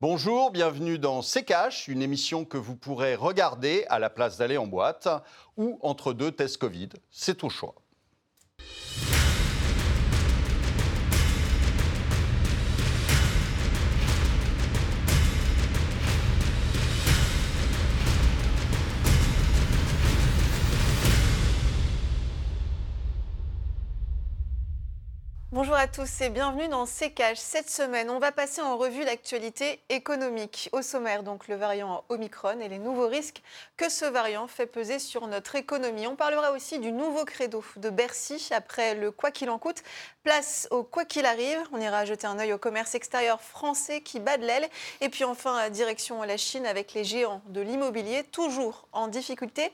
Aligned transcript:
Bonjour, 0.00 0.52
bienvenue 0.52 0.96
dans 0.96 1.22
C'est 1.22 1.42
Cash, 1.42 1.88
une 1.88 2.02
émission 2.02 2.44
que 2.44 2.56
vous 2.56 2.76
pourrez 2.76 3.16
regarder 3.16 3.84
à 3.88 3.98
la 3.98 4.10
place 4.10 4.38
d'aller 4.38 4.56
en 4.56 4.68
boîte 4.68 5.08
ou 5.56 5.80
entre 5.82 6.12
deux 6.12 6.30
tests 6.30 6.58
Covid. 6.58 6.90
C'est 7.10 7.42
au 7.42 7.50
choix. 7.50 7.74
Bonjour 25.58 25.74
à 25.74 25.88
tous 25.88 26.20
et 26.20 26.30
bienvenue 26.30 26.68
dans 26.68 26.86
CKH. 26.86 27.34
Cette 27.34 27.68
semaine, 27.68 28.10
on 28.10 28.20
va 28.20 28.30
passer 28.30 28.60
en 28.60 28.76
revue 28.76 29.02
l'actualité 29.02 29.80
économique. 29.88 30.68
Au 30.70 30.82
sommaire, 30.82 31.24
donc 31.24 31.48
le 31.48 31.56
variant 31.56 32.04
Omicron 32.10 32.60
et 32.60 32.68
les 32.68 32.78
nouveaux 32.78 33.08
risques 33.08 33.42
que 33.76 33.88
ce 33.88 34.04
variant 34.04 34.46
fait 34.46 34.66
peser 34.66 35.00
sur 35.00 35.26
notre 35.26 35.56
économie. 35.56 36.06
On 36.06 36.14
parlera 36.14 36.52
aussi 36.52 36.78
du 36.78 36.92
nouveau 36.92 37.24
credo 37.24 37.64
de 37.74 37.90
Bercy 37.90 38.50
après 38.52 38.94
le 38.94 39.10
quoi 39.10 39.32
qu'il 39.32 39.50
en 39.50 39.58
coûte. 39.58 39.82
Place 40.22 40.68
au 40.70 40.84
quoi 40.84 41.04
qu'il 41.04 41.26
arrive. 41.26 41.58
On 41.72 41.80
ira 41.80 42.04
jeter 42.04 42.28
un 42.28 42.38
œil 42.38 42.52
au 42.52 42.58
commerce 42.58 42.94
extérieur 42.94 43.40
français 43.40 44.00
qui 44.00 44.20
bat 44.20 44.36
de 44.36 44.46
l'aile. 44.46 44.68
Et 45.00 45.08
puis 45.08 45.24
enfin, 45.24 45.70
direction 45.70 46.22
la 46.22 46.36
Chine 46.36 46.66
avec 46.66 46.94
les 46.94 47.02
géants 47.02 47.42
de 47.48 47.60
l'immobilier, 47.60 48.22
toujours 48.22 48.86
en 48.92 49.08
difficulté. 49.08 49.72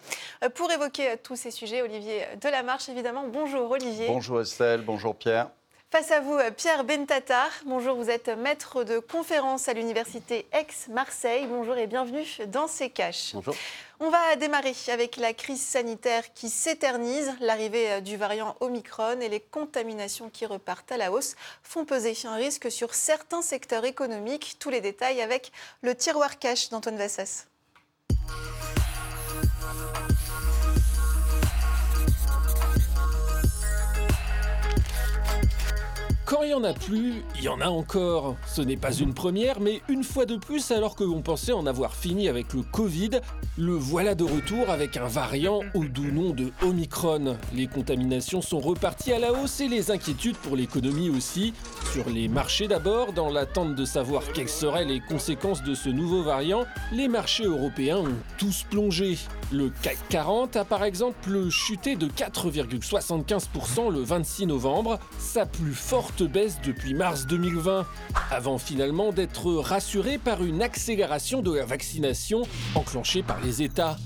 Pour 0.54 0.72
évoquer 0.72 1.18
tous 1.22 1.36
ces 1.36 1.50
sujets, 1.50 1.82
Olivier 1.82 2.24
Delamarche, 2.40 2.88
évidemment. 2.88 3.24
Bonjour 3.28 3.70
Olivier. 3.70 4.06
Bonjour 4.06 4.40
Estelle, 4.40 4.80
bonjour 4.80 5.14
Pierre. 5.14 5.50
Face 5.94 6.10
à 6.10 6.18
vous, 6.18 6.36
Pierre 6.56 6.82
Bentatar. 6.82 7.48
Bonjour, 7.66 7.94
vous 7.94 8.10
êtes 8.10 8.28
maître 8.28 8.82
de 8.82 8.98
conférence 8.98 9.68
à 9.68 9.74
l'université 9.74 10.44
Aix-Marseille. 10.52 11.46
Bonjour 11.46 11.76
et 11.76 11.86
bienvenue 11.86 12.26
dans 12.48 12.66
ces 12.66 12.90
caches. 12.90 13.30
Bonjour. 13.32 13.54
On 14.00 14.10
va 14.10 14.34
démarrer 14.34 14.74
avec 14.88 15.16
la 15.18 15.32
crise 15.32 15.62
sanitaire 15.62 16.34
qui 16.34 16.50
s'éternise. 16.50 17.32
L'arrivée 17.38 18.00
du 18.00 18.16
variant 18.16 18.56
Omicron 18.58 19.20
et 19.20 19.28
les 19.28 19.38
contaminations 19.38 20.30
qui 20.30 20.46
repartent 20.46 20.90
à 20.90 20.96
la 20.96 21.12
hausse 21.12 21.36
font 21.62 21.84
peser 21.84 22.16
un 22.24 22.34
risque 22.34 22.72
sur 22.72 22.92
certains 22.92 23.42
secteurs 23.42 23.84
économiques. 23.84 24.56
Tous 24.58 24.70
les 24.70 24.80
détails 24.80 25.22
avec 25.22 25.52
le 25.82 25.94
tiroir 25.94 26.40
cash 26.40 26.70
d'Antoine 26.70 26.96
Vassas. 26.96 27.46
Quand 36.26 36.42
il 36.42 36.48
n'y 36.48 36.54
en 36.54 36.64
a 36.64 36.72
plus, 36.72 37.22
il 37.36 37.42
y 37.42 37.48
en 37.50 37.60
a 37.60 37.68
encore. 37.68 38.36
Ce 38.46 38.62
n'est 38.62 38.78
pas 38.78 38.94
une 38.94 39.12
première, 39.12 39.60
mais 39.60 39.82
une 39.90 40.02
fois 40.02 40.24
de 40.24 40.36
plus, 40.36 40.70
alors 40.70 40.96
que 40.96 41.04
l'on 41.04 41.20
pensait 41.20 41.52
en 41.52 41.66
avoir 41.66 41.94
fini 41.94 42.30
avec 42.30 42.54
le 42.54 42.62
Covid, 42.62 43.10
le 43.58 43.74
voilà 43.74 44.14
de 44.14 44.24
retour 44.24 44.70
avec 44.70 44.96
un 44.96 45.06
variant 45.06 45.60
au 45.74 45.84
doux 45.84 46.10
nom 46.10 46.30
de 46.30 46.50
Omicron. 46.62 47.36
Les 47.54 47.66
contaminations 47.66 48.40
sont 48.40 48.58
reparties 48.58 49.12
à 49.12 49.18
la 49.18 49.34
hausse 49.34 49.60
et 49.60 49.68
les 49.68 49.90
inquiétudes 49.90 50.38
pour 50.38 50.56
l'économie 50.56 51.10
aussi. 51.10 51.52
Sur 51.92 52.08
les 52.08 52.28
marchés 52.28 52.68
d'abord, 52.68 53.12
dans 53.12 53.28
l'attente 53.28 53.74
de 53.74 53.84
savoir 53.84 54.22
quelles 54.32 54.48
seraient 54.48 54.86
les 54.86 55.00
conséquences 55.00 55.62
de 55.62 55.74
ce 55.74 55.90
nouveau 55.90 56.22
variant, 56.22 56.64
les 56.90 57.08
marchés 57.08 57.44
européens 57.44 57.98
ont 57.98 58.16
tous 58.38 58.64
plongé. 58.70 59.18
Le 59.52 59.70
CAC 59.82 59.98
40 60.08 60.56
a 60.56 60.64
par 60.64 60.84
exemple 60.84 61.50
chuté 61.50 61.96
de 61.96 62.06
4,75% 62.06 63.92
le 63.92 64.00
26 64.00 64.46
novembre, 64.46 64.98
sa 65.18 65.44
plus 65.44 65.74
forte 65.74 66.13
baisse 66.22 66.60
depuis 66.64 66.94
mars 66.94 67.26
2020, 67.26 67.84
avant 68.30 68.58
finalement 68.58 69.12
d'être 69.12 69.52
rassuré 69.54 70.18
par 70.18 70.44
une 70.44 70.62
accélération 70.62 71.42
de 71.42 71.52
la 71.52 71.64
vaccination 71.64 72.42
enclenchée 72.76 73.24
par 73.24 73.40
les 73.40 73.62
États. 73.62 73.96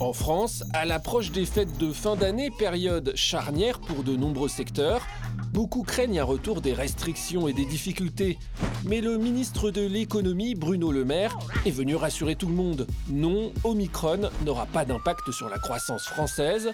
En 0.00 0.14
France, 0.14 0.64
à 0.72 0.86
l'approche 0.86 1.30
des 1.30 1.44
fêtes 1.44 1.76
de 1.76 1.92
fin 1.92 2.16
d'année, 2.16 2.50
période 2.50 3.12
charnière 3.14 3.80
pour 3.80 4.02
de 4.02 4.16
nombreux 4.16 4.48
secteurs, 4.48 5.06
beaucoup 5.52 5.82
craignent 5.82 6.20
un 6.20 6.24
retour 6.24 6.62
des 6.62 6.72
restrictions 6.72 7.48
et 7.48 7.52
des 7.52 7.66
difficultés. 7.66 8.38
Mais 8.86 9.02
le 9.02 9.18
ministre 9.18 9.70
de 9.70 9.82
l'économie, 9.82 10.54
Bruno 10.54 10.90
Le 10.90 11.04
Maire, 11.04 11.36
est 11.66 11.70
venu 11.70 11.96
rassurer 11.96 12.34
tout 12.34 12.48
le 12.48 12.54
monde. 12.54 12.86
Non, 13.10 13.52
Omicron 13.62 14.30
n'aura 14.46 14.64
pas 14.64 14.86
d'impact 14.86 15.32
sur 15.32 15.50
la 15.50 15.58
croissance 15.58 16.06
française. 16.06 16.72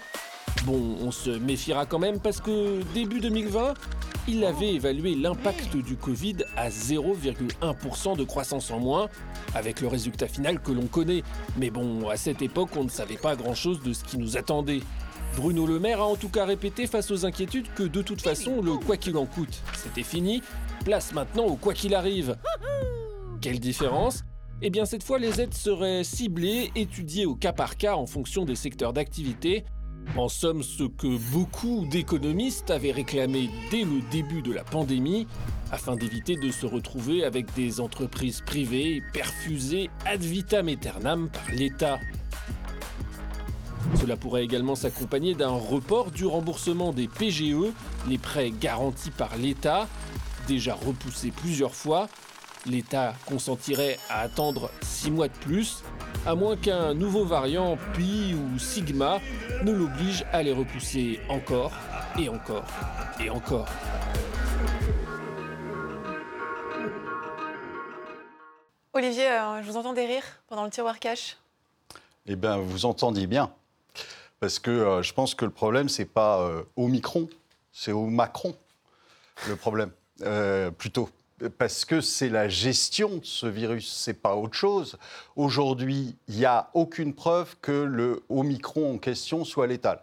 Bon, 0.64 0.96
on 1.00 1.10
se 1.10 1.30
méfiera 1.30 1.86
quand 1.86 1.98
même 1.98 2.18
parce 2.20 2.40
que 2.40 2.82
début 2.92 3.20
2020, 3.20 3.74
il 4.28 4.44
avait 4.44 4.74
évalué 4.74 5.14
l'impact 5.14 5.76
du 5.76 5.96
Covid 5.96 6.38
à 6.56 6.68
0,1% 6.68 8.16
de 8.16 8.24
croissance 8.24 8.70
en 8.70 8.80
moins, 8.80 9.08
avec 9.54 9.80
le 9.80 9.86
résultat 9.86 10.26
final 10.26 10.60
que 10.60 10.72
l'on 10.72 10.86
connaît. 10.86 11.22
Mais 11.56 11.70
bon, 11.70 12.08
à 12.08 12.16
cette 12.16 12.42
époque, 12.42 12.70
on 12.76 12.84
ne 12.84 12.88
savait 12.88 13.16
pas 13.16 13.36
grand-chose 13.36 13.82
de 13.82 13.92
ce 13.92 14.02
qui 14.02 14.18
nous 14.18 14.36
attendait. 14.36 14.80
Bruno 15.36 15.66
Le 15.66 15.78
Maire 15.78 16.00
a 16.00 16.06
en 16.06 16.16
tout 16.16 16.30
cas 16.30 16.44
répété 16.44 16.86
face 16.86 17.10
aux 17.10 17.26
inquiétudes 17.26 17.72
que 17.74 17.82
de 17.82 18.02
toute 18.02 18.22
façon, 18.22 18.62
le 18.62 18.74
quoi 18.74 18.96
qu'il 18.96 19.16
en 19.16 19.26
coûte, 19.26 19.62
c'était 19.74 20.02
fini. 20.02 20.42
Place 20.84 21.12
maintenant 21.12 21.44
au 21.44 21.56
quoi 21.56 21.74
qu'il 21.74 21.94
arrive. 21.94 22.36
Quelle 23.40 23.60
différence? 23.60 24.24
Eh 24.62 24.70
bien 24.70 24.86
cette 24.86 25.02
fois 25.02 25.18
les 25.18 25.42
aides 25.42 25.52
seraient 25.52 26.02
ciblées, 26.02 26.72
étudiées 26.74 27.26
au 27.26 27.34
cas 27.34 27.52
par 27.52 27.76
cas 27.76 27.94
en 27.94 28.06
fonction 28.06 28.46
des 28.46 28.56
secteurs 28.56 28.94
d'activité, 28.94 29.66
en 30.17 30.28
somme, 30.28 30.62
ce 30.62 30.84
que 30.84 31.19
beaucoup 31.33 31.87
d'économistes 31.91 32.71
avaient 32.71 32.93
réclamé 32.93 33.50
dès 33.71 33.84
le 33.84 34.00
début 34.11 34.43
de 34.43 34.53
la 34.53 34.65
pandémie, 34.65 35.27
afin 35.72 35.97
d'éviter 35.97 36.37
de 36.37 36.50
se 36.50 36.67
retrouver 36.67 37.25
avec 37.25 37.53
des 37.55 37.81
entreprises 37.81 38.41
privées 38.41 39.03
perfusées 39.12 39.91
ad 40.05 40.21
vitam 40.21 40.69
aeternam 40.69 41.28
par 41.28 41.55
l'État. 41.55 41.99
Cela 44.00 44.17
pourrait 44.17 44.44
également 44.44 44.75
s'accompagner 44.75 45.34
d'un 45.34 45.50
report 45.50 46.11
du 46.11 46.27
remboursement 46.27 46.93
des 46.93 47.09
PGE, 47.09 47.73
les 48.09 48.19
prêts 48.19 48.50
garantis 48.50 49.11
par 49.11 49.37
l'État, 49.37 49.88
déjà 50.47 50.75
repoussés 50.75 51.31
plusieurs 51.31 51.75
fois. 51.75 52.09
L'État 52.66 53.15
consentirait 53.27 53.99
à 54.09 54.22
attendre 54.22 54.71
6 54.82 55.12
mois 55.12 55.28
de 55.28 55.34
plus, 55.34 55.84
à 56.27 56.34
moins 56.34 56.56
qu'un 56.56 56.94
nouveau 56.94 57.25
variant 57.25 57.78
Pi 57.94 58.34
ou 58.34 58.59
Sigma 58.59 59.21
ne 59.62 59.71
l'oblige 59.71 60.25
à 60.32 60.43
les 60.43 60.53
repousser 60.53 61.21
encore 61.28 61.72
et 62.19 62.28
encore 62.28 62.65
et 63.21 63.31
encore. 63.31 63.69
Olivier, 68.93 69.31
euh, 69.31 69.62
je 69.62 69.71
vous 69.71 69.76
entendais 69.76 70.06
rire 70.06 70.25
pendant 70.49 70.65
le 70.65 70.71
tiroir 70.71 70.99
cash? 70.99 71.37
Eh 72.26 72.34
bien, 72.34 72.56
vous 72.56 72.87
entendiez 72.87 73.26
bien. 73.26 73.53
Parce 74.41 74.59
que 74.59 74.71
euh, 74.71 75.03
je 75.03 75.12
pense 75.12 75.34
que 75.34 75.44
le 75.44 75.50
problème, 75.50 75.88
c'est 75.88 76.06
pas 76.06 76.41
euh, 76.41 76.62
Omicron, 76.76 77.28
c'est 77.72 77.93
au 77.93 78.06
Macron, 78.06 78.56
le 79.49 79.55
problème, 79.55 79.91
plutôt 80.78 81.10
parce 81.58 81.84
que 81.84 82.00
c'est 82.00 82.28
la 82.28 82.48
gestion 82.48 83.19
de 83.19 83.24
ce 83.24 83.47
virus, 83.47 83.92
c'est 83.92 84.20
pas 84.20 84.36
autre 84.36 84.54
chose. 84.54 84.97
Aujourd'hui, 85.36 86.16
il 86.28 86.36
n'y 86.36 86.44
a 86.44 86.70
aucune 86.74 87.14
preuve 87.14 87.56
que 87.60 87.72
le 87.72 88.22
Omicron 88.28 88.94
en 88.94 88.98
question 88.98 89.44
soit 89.44 89.66
létal. 89.66 90.00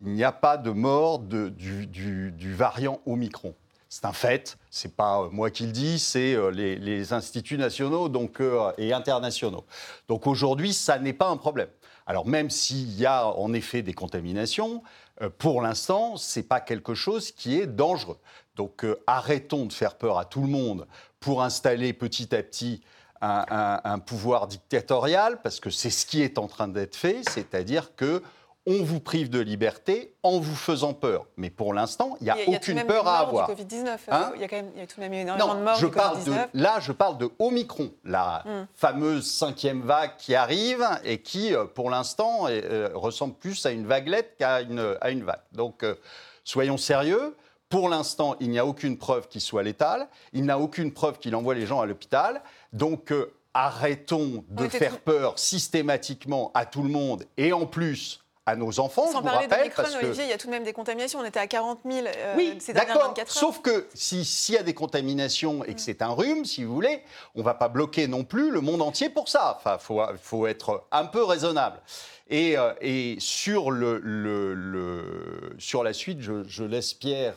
Il 0.00 0.12
n'y 0.12 0.24
a 0.24 0.32
pas 0.32 0.56
de 0.56 0.70
mort 0.70 1.18
du, 1.18 2.54
variant 2.54 3.00
Omicron. 3.06 3.54
C'est 3.88 4.06
un 4.06 4.12
fait, 4.12 4.58
c'est 4.70 4.96
pas 4.96 5.22
euh, 5.22 5.28
moi 5.30 5.50
qui 5.50 5.66
le 5.66 5.72
dis, 5.72 6.00
c'est 6.00 6.34
euh, 6.34 6.50
les, 6.50 7.12
instituts 7.12 7.58
nationaux 7.58 8.08
donc, 8.08 8.40
euh, 8.40 8.72
et 8.76 8.92
internationaux. 8.92 9.64
Donc 10.08 10.26
aujourd'hui, 10.26 10.74
ça 10.74 10.98
n'est 10.98 11.12
pas 11.12 11.28
un 11.28 11.36
problème. 11.36 11.68
Alors 12.06 12.26
même 12.26 12.50
s'il 12.50 12.92
y 12.98 13.06
a 13.06 13.26
en 13.26 13.52
effet 13.52 13.82
des 13.82 13.94
contaminations, 13.94 14.82
pour 15.38 15.62
l'instant, 15.62 16.16
ce 16.16 16.38
n'est 16.38 16.44
pas 16.44 16.60
quelque 16.60 16.94
chose 16.94 17.30
qui 17.30 17.58
est 17.60 17.66
dangereux. 17.66 18.18
Donc 18.56 18.84
euh, 18.84 19.02
arrêtons 19.06 19.66
de 19.66 19.72
faire 19.72 19.96
peur 19.96 20.18
à 20.18 20.24
tout 20.24 20.42
le 20.42 20.48
monde 20.48 20.86
pour 21.20 21.42
installer 21.42 21.92
petit 21.92 22.34
à 22.34 22.42
petit 22.42 22.82
un, 23.26 23.98
pouvoir 24.00 24.46
dictatorial, 24.46 25.40
parce 25.40 25.58
que 25.58 25.70
c'est 25.70 25.88
ce 25.88 26.04
qui 26.04 26.20
est 26.20 26.36
en 26.36 26.46
train 26.46 26.68
d'être 26.68 26.94
fait, 26.94 27.22
c'est-à-dire 27.30 27.96
que 27.96 28.22
on 28.66 28.82
vous 28.82 29.00
prive 29.00 29.28
de 29.28 29.40
liberté 29.40 30.14
en 30.22 30.38
vous 30.38 30.54
faisant 30.54 30.94
peur. 30.94 31.26
Mais 31.36 31.50
pour 31.50 31.74
l'instant, 31.74 32.16
il 32.20 32.24
n'y 32.24 32.30
a, 32.30 32.36
aucune 32.46 32.84
peur 32.84 33.06
à 33.06 33.18
avoir. 33.18 33.48
Du 33.48 33.62
COVID-19, 33.62 33.86
euh, 33.86 33.96
hein 34.10 34.32
il 34.34 34.40
y 34.40 34.44
a 34.44 34.48
quand 34.48 34.56
même 34.56 34.70
il 34.74 34.80
y 34.80 34.82
a 34.82 34.86
tout 34.86 34.96
de 34.96 35.00
même 35.00 35.12
énormément 35.12 35.54
de 35.54 35.60
morts 35.60 35.76
je 35.76 35.86
parle 35.86 36.24
de, 36.24 36.32
là, 36.54 36.80
je 36.80 36.92
parle 36.92 37.18
de 37.18 37.30
Omicron, 37.38 37.90
la 38.04 38.42
hmm. 38.46 38.66
fameuse 38.74 39.30
cinquième 39.30 39.82
vague 39.82 40.16
qui 40.16 40.34
arrive 40.34 40.84
et 41.04 41.20
qui, 41.20 41.54
euh, 41.54 41.64
pour 41.64 41.90
l'instant, 41.90 42.46
ressemble 42.94 43.34
plus 43.34 43.66
à 43.66 43.70
une 43.70 43.86
vaguelette 43.86 44.36
qu'à 44.38 44.62
une, 44.62 44.96
à 45.00 45.10
une 45.10 45.24
vague. 45.24 45.42
Donc, 45.52 45.84
soyons 46.44 46.76
sérieux. 46.76 47.34
Pour 47.68 47.88
l'instant, 47.88 48.36
il 48.40 48.50
n'y 48.50 48.58
a 48.58 48.66
aucune 48.66 48.96
preuve 48.98 49.28
qu'il 49.28 49.40
soit 49.40 49.62
létal. 49.62 50.08
Il 50.32 50.44
n'a 50.44 50.58
aucune 50.58 50.92
preuve 50.92 51.18
qu'il 51.18 51.34
envoie 51.34 51.54
les 51.54 51.66
gens 51.66 51.80
à 51.80 51.86
l'hôpital. 51.86 52.42
Donc, 52.72 53.10
euh, 53.10 53.32
arrêtons 53.52 54.44
de 54.48 54.68
faire 54.68 55.00
peur 55.00 55.38
systématiquement 55.38 56.50
à 56.54 56.66
tout 56.66 56.82
le 56.82 56.88
monde 56.88 57.24
et 57.36 57.52
en 57.52 57.66
plus 57.66 58.23
à 58.46 58.56
nos 58.56 58.78
enfants. 58.80 59.06
Sans 59.06 59.12
je 59.12 59.16
vous 59.18 59.22
parler 59.24 59.46
rappelle, 59.46 59.64
Micron, 59.64 59.82
parce 59.82 59.96
que... 59.96 60.04
Olivier, 60.04 60.24
il 60.24 60.30
y 60.30 60.32
a 60.32 60.38
tout 60.38 60.46
de 60.48 60.52
même 60.52 60.64
des 60.64 60.72
contaminations. 60.72 61.20
On 61.20 61.24
était 61.24 61.40
à 61.40 61.46
40 61.46 61.80
000 61.90 62.06
euh, 62.06 62.34
oui, 62.36 62.56
ces 62.60 62.72
dernières 62.74 62.94
d'accord. 62.94 63.08
24 63.10 63.28
heures. 63.28 63.32
Sauf 63.40 63.60
que 63.62 63.86
si- 63.94 64.24
s'il 64.24 64.54
y 64.54 64.58
a 64.58 64.62
des 64.62 64.74
contaminations 64.74 65.64
et 65.64 65.74
que 65.74 65.80
c'est 65.80 66.02
un 66.02 66.10
rhume, 66.12 66.44
si 66.44 66.64
vous 66.64 66.74
voulez, 66.74 67.02
on 67.34 67.38
ne 67.40 67.44
va 67.44 67.54
pas 67.54 67.68
bloquer 67.68 68.06
non 68.06 68.24
plus 68.24 68.50
le 68.50 68.60
monde 68.60 68.82
entier 68.82 69.08
pour 69.08 69.28
ça. 69.28 69.56
Enfin, 69.58 69.78
faut, 69.78 70.00
faut 70.20 70.46
être 70.46 70.84
un 70.92 71.06
peu 71.06 71.24
raisonnable. 71.24 71.80
Et, 72.30 72.56
euh, 72.56 72.72
et 72.80 73.16
sur, 73.18 73.70
le, 73.70 73.98
le- 74.02 74.54
le- 74.54 75.54
sur 75.58 75.82
la 75.84 75.92
suite, 75.92 76.20
je, 76.22 76.42
je 76.46 76.64
laisse 76.64 76.94
Pierre 76.94 77.34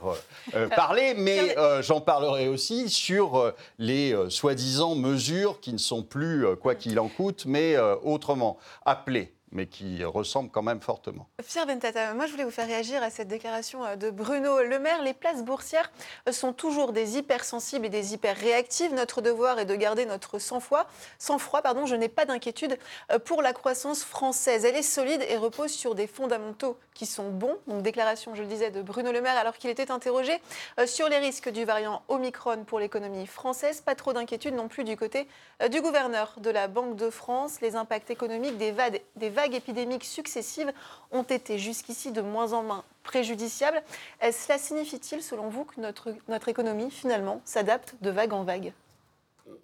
euh, 0.56 0.68
parler, 0.76 1.14
mais 1.18 1.58
euh, 1.58 1.82
j'en 1.82 2.00
parlerai 2.02 2.48
aussi 2.48 2.90
sur 2.90 3.54
les 3.80 4.16
soi-disant 4.30 4.96
mesures 4.96 5.60
qui 5.60 5.74
ne 5.74 5.78
sont 5.78 6.04
plus, 6.04 6.46
quoi 6.62 6.76
qu'il 6.76 7.00
en 7.02 7.10
coûte, 7.10 7.44
mais 7.46 7.78
autrement 8.04 8.58
appelées, 8.86 9.34
mais 9.58 9.66
qui 9.66 10.06
ressemblent 10.06 10.52
quand 10.52 10.62
même 10.62 10.82
fortement. 10.82 11.28
Pierre 11.48 11.66
Bentata, 11.66 12.14
moi 12.14 12.28
je 12.28 12.32
voulais 12.32 12.44
vous 12.44 12.52
faire 12.52 12.68
réagir 12.68 13.02
à 13.02 13.10
cette 13.10 13.28
déclaration 13.28 13.84
euh, 13.84 13.96
de 13.96 14.12
Bruno 14.12 14.62
Le 14.62 14.78
Maire. 14.78 15.02
Les 15.02 15.16
places 15.16 15.44
boursières 15.44 15.92
euh, 16.30 16.32
sont 16.32 16.54
toujours 16.54 16.94
des 16.94 17.18
hypersensibles 17.18 17.88
et 17.88 17.90
des 17.90 18.14
hyper-réactives. 18.14 18.94
Notre 18.94 19.22
devoir 19.22 19.58
est 19.58 19.66
de 19.66 19.76
garder 19.76 20.06
notre 20.06 20.38
sang-froid. 20.38 20.86
Sang-froid, 21.18 21.64
pardon, 21.64 21.88
je 21.88 21.96
n'ai 21.96 22.08
pas 22.08 22.26
d'inquiétude 22.26 22.78
euh, 23.12 23.18
pour 23.18 23.42
la 23.42 23.52
croissance 23.52 24.04
française. 24.04 24.64
Elle 24.64 24.76
est 24.76 24.84
solide 24.84 25.26
et 25.28 25.38
repose 25.38 25.72
sur 25.72 25.96
des 25.96 26.06
fondamentaux 26.06 26.78
qui 26.94 27.08
sont 27.08 27.32
bons. 27.32 27.58
Donc 27.66 27.82
déclaration, 27.82 28.36
je 28.36 28.44
le 28.44 28.48
disais, 28.48 28.70
de 28.70 28.84
Bruno 28.84 29.12
Le 29.12 29.22
Maire 29.22 29.38
alors 29.38 29.58
qu'il 29.58 29.72
était 29.72 29.90
interrogé 29.90 30.40
sur 30.86 31.10
les 31.10 31.18
risques 31.18 31.50
du 31.50 31.64
variant 31.64 32.02
Omicron 32.08 32.64
pour 32.66 32.80
l'économie 32.80 33.28
française. 33.28 33.82
Pas 33.82 33.94
trop 33.94 34.14
d'inquiétude 34.14 34.56
non 34.56 34.68
plus 34.68 34.84
du 34.84 34.98
côté 34.98 35.28
du 35.70 35.82
gouverneur 35.82 36.34
de 36.38 36.50
la 36.50 36.68
Banque 36.68 36.96
de 36.96 37.12
France. 37.12 37.62
Les 37.62 37.76
impacts 37.76 38.10
économiques 38.10 38.58
des 38.58 38.72
vagues, 38.72 39.47
vagues 39.48 39.56
épidémiques 39.56 40.04
successives 40.04 40.74
ont 41.12 41.24
été 41.24 41.58
jusqu'ici 41.58 42.12
de 42.12 42.22
moins 42.22 42.52
en 42.52 42.64
moins 42.64 42.84
préjudiciables. 43.04 43.82
Cela 44.22 44.58
signifie-t-il, 44.58 45.24
selon 45.24 45.48
vous, 45.48 45.64
que 45.64 45.80
notre, 45.80 46.14
notre 46.28 46.50
économie, 46.50 46.92
finalement, 46.92 47.42
s'adapte 47.46 47.96
de 48.02 48.10
vague 48.10 48.34
en 48.34 48.44
vague? 48.44 48.74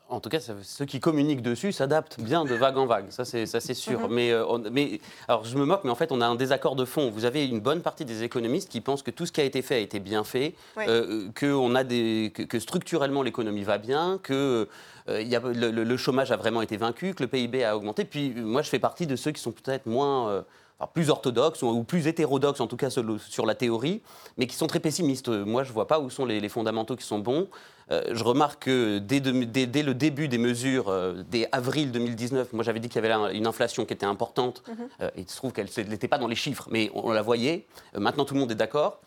En 0.10 0.20
tout 0.20 0.30
cas, 0.30 0.40
ça- 0.40 0.54
ceux 0.64 0.86
qui 0.86 1.00
communiquent 1.00 1.42
dessus 1.42 1.72
s'adaptent 1.72 2.20
bien 2.22 2.46
de 2.46 2.54
vague 2.54 2.78
en 2.78 2.86
vague, 2.86 3.06
ça 3.10 3.26
c'est 3.26 3.46
ça, 3.48 3.60
c'est 3.60 3.74
sûr. 3.74 4.00
Mhm. 4.02 4.14
mais, 4.14 4.32
euh, 4.32 4.46
on- 4.48 4.60
mais 4.72 5.00
alors 5.28 5.44
je 5.44 5.58
me 5.58 5.66
moque, 5.66 5.82
mais 5.84 5.90
en 5.90 5.96
fait 5.96 6.12
on 6.12 6.22
a 6.22 6.28
un 6.28 6.36
désaccord 6.36 6.76
de 6.76 6.86
fond. 6.86 7.10
Vous 7.10 7.26
avez 7.26 7.46
une 7.48 7.60
bonne 7.62 7.82
partie 7.82 8.06
des 8.06 8.22
économistes 8.24 8.70
qui 8.70 8.80
pensent 8.80 9.02
que 9.02 9.10
tout 9.12 9.26
ce 9.26 9.32
qui 9.32 9.42
a 9.42 9.44
été 9.44 9.62
fait 9.64 9.76
a 9.76 9.80
été 9.80 10.00
bien 10.00 10.24
fait, 10.24 10.54
Oui. 10.78 10.84
euh, 10.88 11.30
que, 11.34 11.48
on 11.52 11.74
a 11.74 11.84
des, 11.84 12.32
que, 12.36 12.44
que 12.44 12.60
structurellement 12.60 13.24
l'économie 13.24 13.64
va 13.64 13.78
bien, 13.80 14.20
que 14.22 14.68
euh, 15.10 15.22
il 15.22 15.28
y 15.28 15.36
a, 15.36 15.40
le, 15.40 15.72
le- 15.72 15.84
le 15.84 15.98
chômage 15.98 16.32
a 16.32 16.38
vraiment 16.38 16.62
été 16.62 16.78
vaincu, 16.78 17.14
que 17.16 17.24
le 17.24 17.28
PIB 17.28 17.64
a 17.64 17.76
augmenté. 17.76 18.06
Puis 18.06 18.30
moi 18.36 18.62
je 18.62 18.70
fais 18.70 18.80
partie 18.80 19.08
de 19.08 19.16
ceux 19.16 19.32
qui 19.32 19.42
sont 19.42 19.52
peut-être 19.52 19.88
moins... 19.88 20.44
enfin, 20.80 20.90
plus 20.94 21.10
orthodoxes 21.10 21.62
ou, 21.62 21.68
ou 21.68 21.84
plus 21.84 22.08
hétérodoxes 22.08 22.62
en 22.62 22.68
tout 22.68 22.78
cas 22.78 22.90
sur, 22.90 23.46
la 23.46 23.56
théorie, 23.56 24.02
mais 24.38 24.48
qui 24.48 24.56
sont 24.56 24.68
très 24.68 24.80
pessimistes. 24.80 25.30
Euh, 25.30 25.46
Moi, 25.46 25.64
je 25.64 25.70
ne 25.70 25.74
vois 25.74 25.88
pas 25.88 26.00
où 26.00 26.10
sont 26.10 26.26
les, 26.26 26.40
les 26.40 26.50
fondamentaux 26.50 26.96
qui 26.96 27.06
sont 27.06 27.20
bons. 27.20 27.48
Euh, 27.92 28.02
je 28.14 28.24
remarque 28.24 28.64
que 28.64 29.00
dès, 29.00 29.20
de- 29.20 29.44
dès- 29.44 29.68
dès 29.68 29.84
le 29.84 29.94
début 29.94 30.28
des 30.30 30.38
mesures, 30.38 30.88
euh, 30.90 31.22
dès 31.30 31.50
avril 31.52 31.92
2019, 31.92 32.54
moi 32.54 32.64
j'avais 32.64 32.80
dit 32.80 32.88
qu'il 32.88 33.04
y 33.04 33.06
avait 33.06 33.36
une 33.36 33.46
inflation 33.46 33.86
qui 33.86 33.94
était 33.94 34.06
importante, 34.06 34.64
euh, 35.02 35.10
et 35.18 35.22
il 35.22 35.30
se 35.30 35.36
trouve 35.36 35.52
qu'elle 35.52 35.68
ne 35.78 35.84
l'était 35.84 36.08
pas 36.08 36.18
dans 36.18 36.28
les 36.30 36.36
chiffres, 36.36 36.68
mais 36.72 36.90
on, 36.94 37.10
on 37.10 37.12
la 37.12 37.22
voyait. 37.22 37.68
Maintenant, 37.94 38.24
tout 38.26 38.34
le 38.36 38.40
monde 38.40 38.52
est 38.52 38.56
d'accord. 38.56 39.02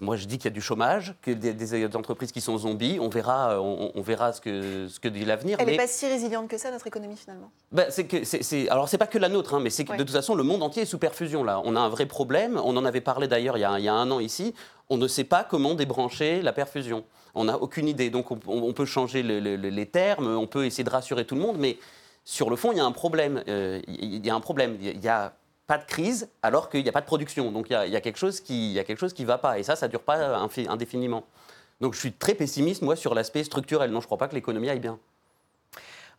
Moi, 0.00 0.16
je 0.16 0.26
dis 0.26 0.38
qu'il 0.38 0.44
y 0.44 0.52
a 0.52 0.54
du 0.54 0.60
chômage, 0.60 1.14
que 1.22 1.30
des, 1.30 1.52
des 1.52 1.96
entreprises 1.96 2.32
qui 2.32 2.40
sont 2.40 2.56
zombies. 2.58 2.98
On 3.00 3.08
verra, 3.08 3.52
euh, 3.52 3.58
on, 3.58 3.92
on 3.94 4.02
verra 4.02 4.32
ce 4.32 4.40
que, 4.40 4.86
ce 4.88 5.00
que 5.00 5.08
dit 5.08 5.24
l'avenir. 5.24 5.56
Elle 5.60 5.66
n'est 5.66 5.72
mais- 5.72 5.78
pas 5.78 5.86
si 5.86 6.06
résiliente 6.06 6.48
que 6.48 6.58
ça, 6.58 6.70
notre 6.70 6.86
économie, 6.86 7.16
finalement. 7.16 7.50
bah, 7.72 7.84
c'est 7.90 8.04
que 8.06 8.70
alors 8.70 8.88
c'est 8.88 8.98
pas 8.98 9.06
que 9.06 9.18
la 9.18 9.28
nôtre, 9.28 9.54
hein, 9.54 9.60
mais 9.60 9.70
c'est 9.70 9.84
que 9.84 9.90
Ouais. 9.92 9.96
de 9.98 10.04
toute 10.04 10.14
façon 10.14 10.34
le 10.34 10.42
monde 10.42 10.62
entier 10.62 10.82
est 10.82 10.86
sous 10.86 10.98
perfusion 10.98 11.42
là. 11.44 11.60
On 11.64 11.74
a 11.76 11.80
un 11.80 11.88
vrai 11.88 12.06
problème. 12.06 12.60
On 12.64 12.76
en 12.76 12.84
avait 12.84 13.00
parlé 13.00 13.26
d'ailleurs 13.28 13.56
il, 13.58 13.60
y 13.60 13.64
a- 13.64 13.78
il 13.78 13.84
y 13.84 13.88
a 13.88 13.94
un 13.94 14.10
an 14.10 14.20
ici. 14.20 14.54
On 14.88 14.96
ne 14.96 15.08
sait 15.08 15.24
pas 15.24 15.44
comment 15.44 15.74
débrancher 15.74 16.40
la 16.42 16.52
perfusion. 16.52 17.04
On 17.34 17.44
n'a 17.44 17.58
aucune 17.58 17.86
idée. 17.88 18.10
Donc 18.10 18.30
on, 18.30 18.38
on 18.46 18.72
peut 18.72 18.84
changer 18.86 19.22
le- 19.22 19.40
le- 19.40 19.56
le- 19.56 19.68
les 19.70 19.86
termes, 19.86 20.26
on 20.28 20.46
peut 20.46 20.66
essayer 20.66 20.84
de 20.84 20.90
rassurer 20.90 21.24
tout 21.24 21.34
le 21.34 21.40
monde, 21.40 21.56
mais 21.58 21.78
sur 22.24 22.48
le 22.50 22.56
fond 22.56 22.72
il 22.72 22.78
y 22.78 22.80
a 22.80 22.84
un 22.84 22.92
problème. 22.92 23.42
Euh, 23.48 23.80
Il 23.88 24.24
y 24.24 24.30
a 24.30 24.34
un 24.34 24.40
problème. 24.40 24.76
Il 24.80 25.00
y 25.02 25.08
a 25.08 25.32
pas 25.70 25.78
de 25.78 25.84
crise 25.84 26.28
alors 26.42 26.68
qu'il 26.68 26.82
n'y 26.82 26.88
a 26.88 26.92
pas 26.92 27.00
de 27.00 27.06
production. 27.06 27.52
Donc 27.52 27.70
il 27.70 27.74
y 27.74 27.76
a, 27.76 27.86
il 27.86 27.92
y 27.92 27.96
a 27.96 28.00
quelque 28.00 28.18
chose 28.18 28.40
qui, 28.40 28.74
va 29.24 29.38
pas. 29.38 29.56
Et 29.60 29.62
ça, 29.62 29.76
ça 29.76 29.86
dure 29.86 30.02
pas 30.02 30.36
indéfiniment. 30.68 31.24
Donc 31.80 31.94
je 31.94 32.00
suis 32.00 32.12
très 32.12 32.34
pessimiste 32.34 32.82
moi 32.82 32.96
sur 32.96 33.14
l'aspect 33.14 33.44
structurel. 33.44 33.92
Non, 33.92 34.00
je 34.00 34.06
crois 34.06 34.18
pas 34.18 34.26
que 34.26 34.34
l'économie 34.34 34.68
aille 34.68 34.80
bien. 34.80 34.98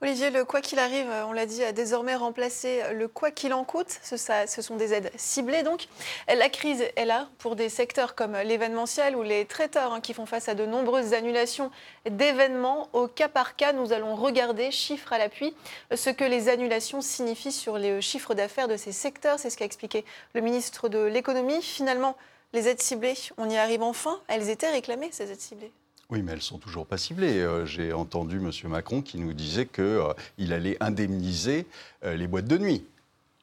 Olivier, 0.04 0.32
le 0.32 0.46
quoi 0.46 0.62
qu'il 0.62 0.80
arrive, 0.80 1.08
euh, 1.12 1.26
on 1.28 1.32
l'a 1.32 1.46
dit, 1.46 1.64
a 1.64 1.74
désormais 1.74 2.16
remplacé 2.16 2.82
le 2.94 3.08
quoi 3.08 3.30
qu'il 3.30 3.54
en 3.54 3.64
coûte. 3.64 4.00
Ce, 4.02 4.18
sont 4.62 4.76
des 4.76 4.94
aides 4.94 5.12
ciblées 5.16 5.62
donc. 5.62 5.86
La 6.28 6.50
crise 6.50 6.84
est 6.96 7.06
là 7.06 7.30
pour 7.38 7.56
des 7.56 7.70
secteurs 7.70 8.16
comme 8.16 8.36
l'événementiel 8.36 9.16
ou 9.16 9.22
les 9.22 9.46
traiteurs 9.46 9.94
hein, 9.94 10.02
qui 10.02 10.16
font 10.16 10.26
face 10.26 10.50
à 10.50 10.56
de 10.56 10.66
nombreuses 10.66 11.14
annulations 11.14 11.70
d'événements. 12.10 12.90
Au 12.94 13.08
cas 13.08 13.30
par 13.30 13.56
cas, 13.56 13.74
nous 13.74 13.94
allons 13.94 14.16
regarder, 14.16 14.72
chiffres 14.72 15.14
à 15.14 15.20
l'appui, 15.20 15.56
ce 15.94 16.10
que 16.10 16.24
les 16.24 16.50
annulations 16.50 17.02
signifient 17.02 17.52
sur 17.52 17.78
les 17.78 18.02
chiffres 18.02 18.34
d'affaires 18.34 18.68
de 18.68 18.78
ces 18.78 18.92
secteurs. 18.92 19.38
C'est 19.38 19.52
ce 19.52 19.58
qu'a 19.58 19.66
expliqué 19.66 20.04
le 20.34 20.42
ministre 20.42 20.90
de 20.90 21.00
l'économie. 21.00 21.62
Finalement, 21.62 22.16
les 22.54 22.68
aides 22.68 22.82
ciblées, 22.82 23.14
on 23.38 23.48
y 23.50 23.58
arrive 23.58 23.84
enfin. 23.84 24.20
Elles 24.28 24.50
étaient 24.50 24.72
réclamées, 24.72 25.10
ces 25.12 25.32
aides 25.32 25.40
ciblées. 25.40 25.72
Oui, 26.12 26.22
mais 26.22 26.34
elles 26.34 26.42
sont 26.42 26.58
toujours 26.58 26.86
pas 26.86 26.98
ciblées. 26.98 27.40
Euh, 27.40 27.66
J'ai 27.66 27.94
entendu 27.94 28.38
M. 28.38 28.52
Macron 28.70 29.02
qui 29.02 29.18
nous 29.18 29.34
disait 29.34 29.66
qu'il 29.66 30.54
allait 30.54 30.78
indemniser 30.82 31.66
euh, 32.04 32.16
les 32.16 32.28
boîtes 32.28 32.46
de 32.48 32.58
nuit, 32.58 32.86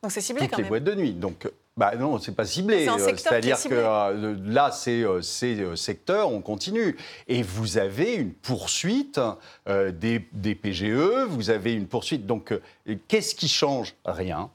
Donc 0.02 0.12
c'est 0.12 0.20
ciblé 0.20 0.42
toutes 0.42 0.50
quand 0.50 0.56
les 0.58 0.62
même. 0.64 0.68
boîtes 0.68 0.84
de 0.84 0.94
nuit. 0.94 1.12
Donc, 1.12 1.46
euh, 1.46 1.50
bah 1.78 1.94
non, 1.96 2.18
c'est 2.18 2.34
pas 2.34 2.44
ciblé. 2.44 2.86
Euh, 2.88 2.98
secteur 2.98 3.32
C'est-à-dire 3.32 3.56
que 3.62 3.68
euh, 3.72 4.36
là, 4.44 4.70
c'est 4.72 5.02
euh, 5.02 5.22
ces 5.22 5.60
euh, 5.60 5.76
secteurs, 5.76 6.30
on 6.30 6.42
continue. 6.42 6.96
Et 7.28 7.42
vous 7.42 7.78
avez 7.78 8.14
une 8.16 8.32
poursuite 8.32 9.20
euh, 9.68 9.90
des, 9.90 10.28
des 10.32 10.54
PGE, 10.54 11.24
vous 11.28 11.50
avez 11.50 11.72
une 11.72 11.86
poursuite. 11.86 12.26
Donc, 12.26 12.52
euh, 12.52 12.60
qu'est-ce 13.08 13.34
qui 13.34 13.48
change? 13.48 13.94
Rien. 14.04 14.50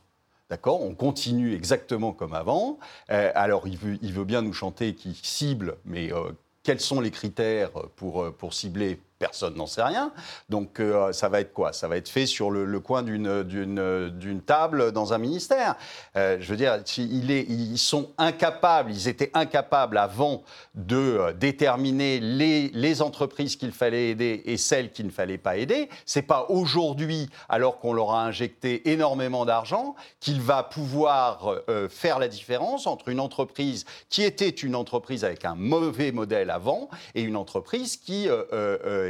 D'accord? 0.50 0.83
On 0.83 0.94
continue 0.94 1.56
exactement 1.56 2.12
comme 2.13 2.33
avant. 2.36 2.77
Euh, 3.10 3.31
alors, 3.33 3.68
il 3.68 3.77
veut, 3.77 3.98
il 4.04 4.13
veut 4.13 4.25
bien 4.25 4.42
nous 4.44 4.54
chanter 4.54 4.94
qu'il 4.94 5.15
cible, 5.15 5.77
mais 5.86 6.12
euh, 6.13 6.31
quels 6.63 6.80
sont 6.80 7.01
les 7.01 7.12
critères 7.12 7.71
pour, 7.95 8.24
euh, 8.24 8.31
pour 8.31 8.54
cibler 8.54 9.00
Personne 9.19 9.56
n'en 9.56 9.68
sait 9.68 9.83
rien. 9.83 10.12
Donc, 10.50 10.80
euh, 10.80 11.13
ça 11.13 11.30
va 11.30 11.39
être 11.39 11.54
quoi? 11.54 11.71
Ça 11.71 11.88
va 11.88 11.98
être 11.98 12.10
fait 12.10 12.25
sur 12.25 12.51
le, 12.51 12.80
coin 12.80 13.04
d'une- 13.04 14.42
table 14.45 14.92
dans 14.92 15.13
un 15.13 15.18
ministère. 15.18 15.75
Euh, 16.18 16.38
je 16.42 16.50
veux 16.50 16.57
dire, 16.57 16.80
ils 16.98 17.77
sont 17.77 18.12
incapables, 18.18 18.92
ils 18.92 19.07
étaient 19.07 19.31
incapables 19.33 19.98
avant 19.98 20.44
de 20.75 20.98
euh, 20.98 21.33
déterminer 21.33 22.19
les, 22.19 23.01
entreprises 23.01 23.56
qu'il 23.56 23.71
fallait 23.71 24.10
aider 24.10 24.44
et 24.45 24.57
celles 24.57 24.92
qu'il 24.92 25.06
ne 25.06 25.12
fallait 25.12 25.38
pas 25.38 25.57
aider. 25.57 25.89
C'est 26.06 26.21
pas 26.21 26.45
aujourd'hui, 26.50 27.30
alors 27.50 27.80
qu'on 27.80 27.94
leur 27.94 28.12
a 28.12 28.24
injecté 28.24 28.91
énormément 28.91 29.46
d'argent, 29.46 29.96
qu'il 30.20 30.41
va 30.41 30.63
pouvoir 30.63 31.55
faire 31.89 32.20
la 32.20 32.27
différence 32.27 32.86
entre 32.86 33.10
une 33.10 33.20
entreprise 33.20 33.86
qui 34.10 34.22
était 34.22 34.50
une 34.50 34.75
entreprise 34.75 35.25
avec 35.25 35.43
un 35.43 35.55
mauvais 35.55 36.12
modèle 36.12 36.51
avant 36.51 36.89
et 37.15 37.24
une 37.24 37.36
entreprise 37.36 37.98
qui 37.98 38.27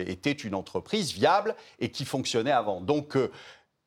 était 0.02 0.32
une 0.32 0.56
entreprise 0.56 1.14
viable 1.14 1.56
et 1.80 1.90
qui 1.90 2.06
fonctionnait 2.06 2.52
avant. 2.52 2.82
Donc, 2.82 3.16
euh, 3.16 3.32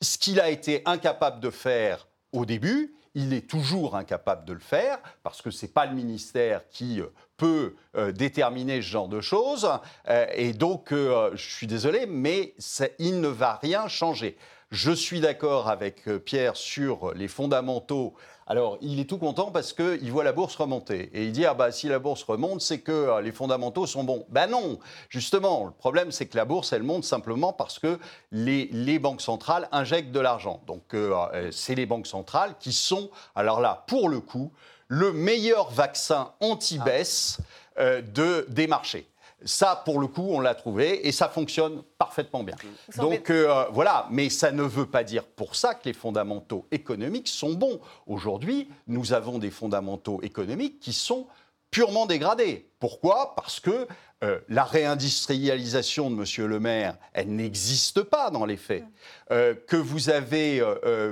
ce 0.02 0.18
qu'il 0.18 0.40
a 0.40 0.50
été 0.50 0.82
incapable 0.84 1.40
de 1.40 1.50
faire 1.50 2.06
au 2.32 2.44
début, 2.44 2.94
il 3.14 3.32
est 3.32 3.48
toujours 3.48 3.96
incapable 3.96 4.44
de 4.44 4.52
le 4.52 4.60
faire 4.60 4.98
parce 5.22 5.40
que 5.40 5.50
c'est 5.50 5.72
pas 5.72 5.86
le 5.86 5.94
ministère 5.94 6.68
qui 6.68 7.00
euh, 7.00 7.06
peut 7.36 7.74
euh, 7.96 8.12
déterminer 8.12 8.82
ce 8.82 8.86
genre 8.88 9.08
de 9.08 9.20
choses. 9.20 9.68
Euh, 10.08 10.26
et 10.34 10.52
donc, 10.52 10.92
euh, 10.92 11.30
je 11.34 11.50
suis 11.50 11.66
désolé, 11.66 12.06
mais 12.06 12.54
il 12.98 13.20
ne 13.20 13.28
va 13.28 13.54
rien 13.62 13.88
changer. 13.88 14.36
Je 14.70 14.92
suis 14.92 15.20
d'accord 15.20 15.68
avec 15.68 16.08
euh, 16.08 16.18
Pierre 16.18 16.56
sur 16.56 17.14
les 17.14 17.28
fondamentaux. 17.28 18.14
Alors, 18.48 18.78
il 18.80 19.00
est 19.00 19.06
tout 19.06 19.18
content 19.18 19.50
parce 19.50 19.72
qu'il 19.72 20.12
voit 20.12 20.22
la 20.22 20.32
bourse 20.32 20.54
remonter. 20.54 21.10
Et 21.12 21.24
il 21.24 21.32
dit, 21.32 21.44
ah 21.44 21.54
bah, 21.54 21.72
si 21.72 21.88
la 21.88 21.98
bourse 21.98 22.22
remonte, 22.22 22.60
c'est 22.60 22.78
que 22.78 22.92
euh, 22.92 23.20
les 23.20 23.32
fondamentaux 23.32 23.86
sont 23.86 24.04
bons. 24.04 24.24
Ben 24.28 24.46
non, 24.46 24.78
justement, 25.08 25.64
le 25.64 25.72
problème, 25.72 26.12
c'est 26.12 26.26
que 26.26 26.36
la 26.36 26.44
bourse, 26.44 26.72
elle 26.72 26.84
monte 26.84 27.02
simplement 27.02 27.52
parce 27.52 27.80
que 27.80 27.98
les, 28.30 28.68
les 28.70 29.00
banques 29.00 29.20
centrales 29.20 29.68
injectent 29.72 30.12
de 30.12 30.20
l'argent. 30.20 30.62
Donc, 30.68 30.94
euh, 30.94 31.12
euh, 31.34 31.50
c'est 31.50 31.74
les 31.74 31.86
banques 31.86 32.06
centrales 32.06 32.54
qui 32.60 32.72
sont, 32.72 33.10
alors 33.34 33.60
là, 33.60 33.84
pour 33.88 34.08
le 34.08 34.20
coup, 34.20 34.52
le 34.86 35.12
meilleur 35.12 35.72
vaccin 35.72 36.32
anti-baisse 36.40 37.38
de, 37.76 38.46
des 38.48 38.68
marchés. 38.68 39.08
Ça, 39.46 39.82
pour 39.84 40.00
le 40.00 40.06
coup, 40.08 40.26
on 40.28 40.40
l'a 40.40 40.54
trouvé 40.54 41.06
et 41.06 41.12
ça 41.12 41.28
fonctionne 41.28 41.82
parfaitement 41.98 42.42
bien. 42.42 42.56
Vous 42.94 43.00
Donc 43.02 43.30
euh, 43.30 43.64
voilà, 43.72 44.06
mais 44.10 44.28
ça 44.28 44.50
ne 44.52 44.62
veut 44.62 44.86
pas 44.86 45.04
dire 45.04 45.24
pour 45.24 45.56
ça 45.56 45.74
que 45.74 45.84
les 45.86 45.92
fondamentaux 45.94 46.66
économiques 46.70 47.28
sont 47.28 47.54
bons. 47.54 47.80
Aujourd'hui, 48.06 48.68
nous 48.86 49.12
avons 49.12 49.38
des 49.38 49.50
fondamentaux 49.50 50.20
économiques 50.22 50.80
qui 50.80 50.92
sont 50.92 51.26
purement 51.70 52.06
dégradés. 52.06 52.68
Pourquoi? 52.78 53.34
Parce 53.36 53.60
que 53.60 53.86
euh, 54.24 54.40
la 54.48 54.64
réindustrialisation 54.64 56.10
de 56.10 56.16
M. 56.16 56.46
Le 56.48 56.60
Maire, 56.60 56.96
elle 57.12 57.34
n'existe 57.34 58.02
pas 58.02 58.30
dans 58.30 58.44
les 58.46 58.56
faits. 58.56 58.84
Euh, 59.30 59.54
que 59.66 59.76
vous 59.76 60.08
avez, 60.10 60.62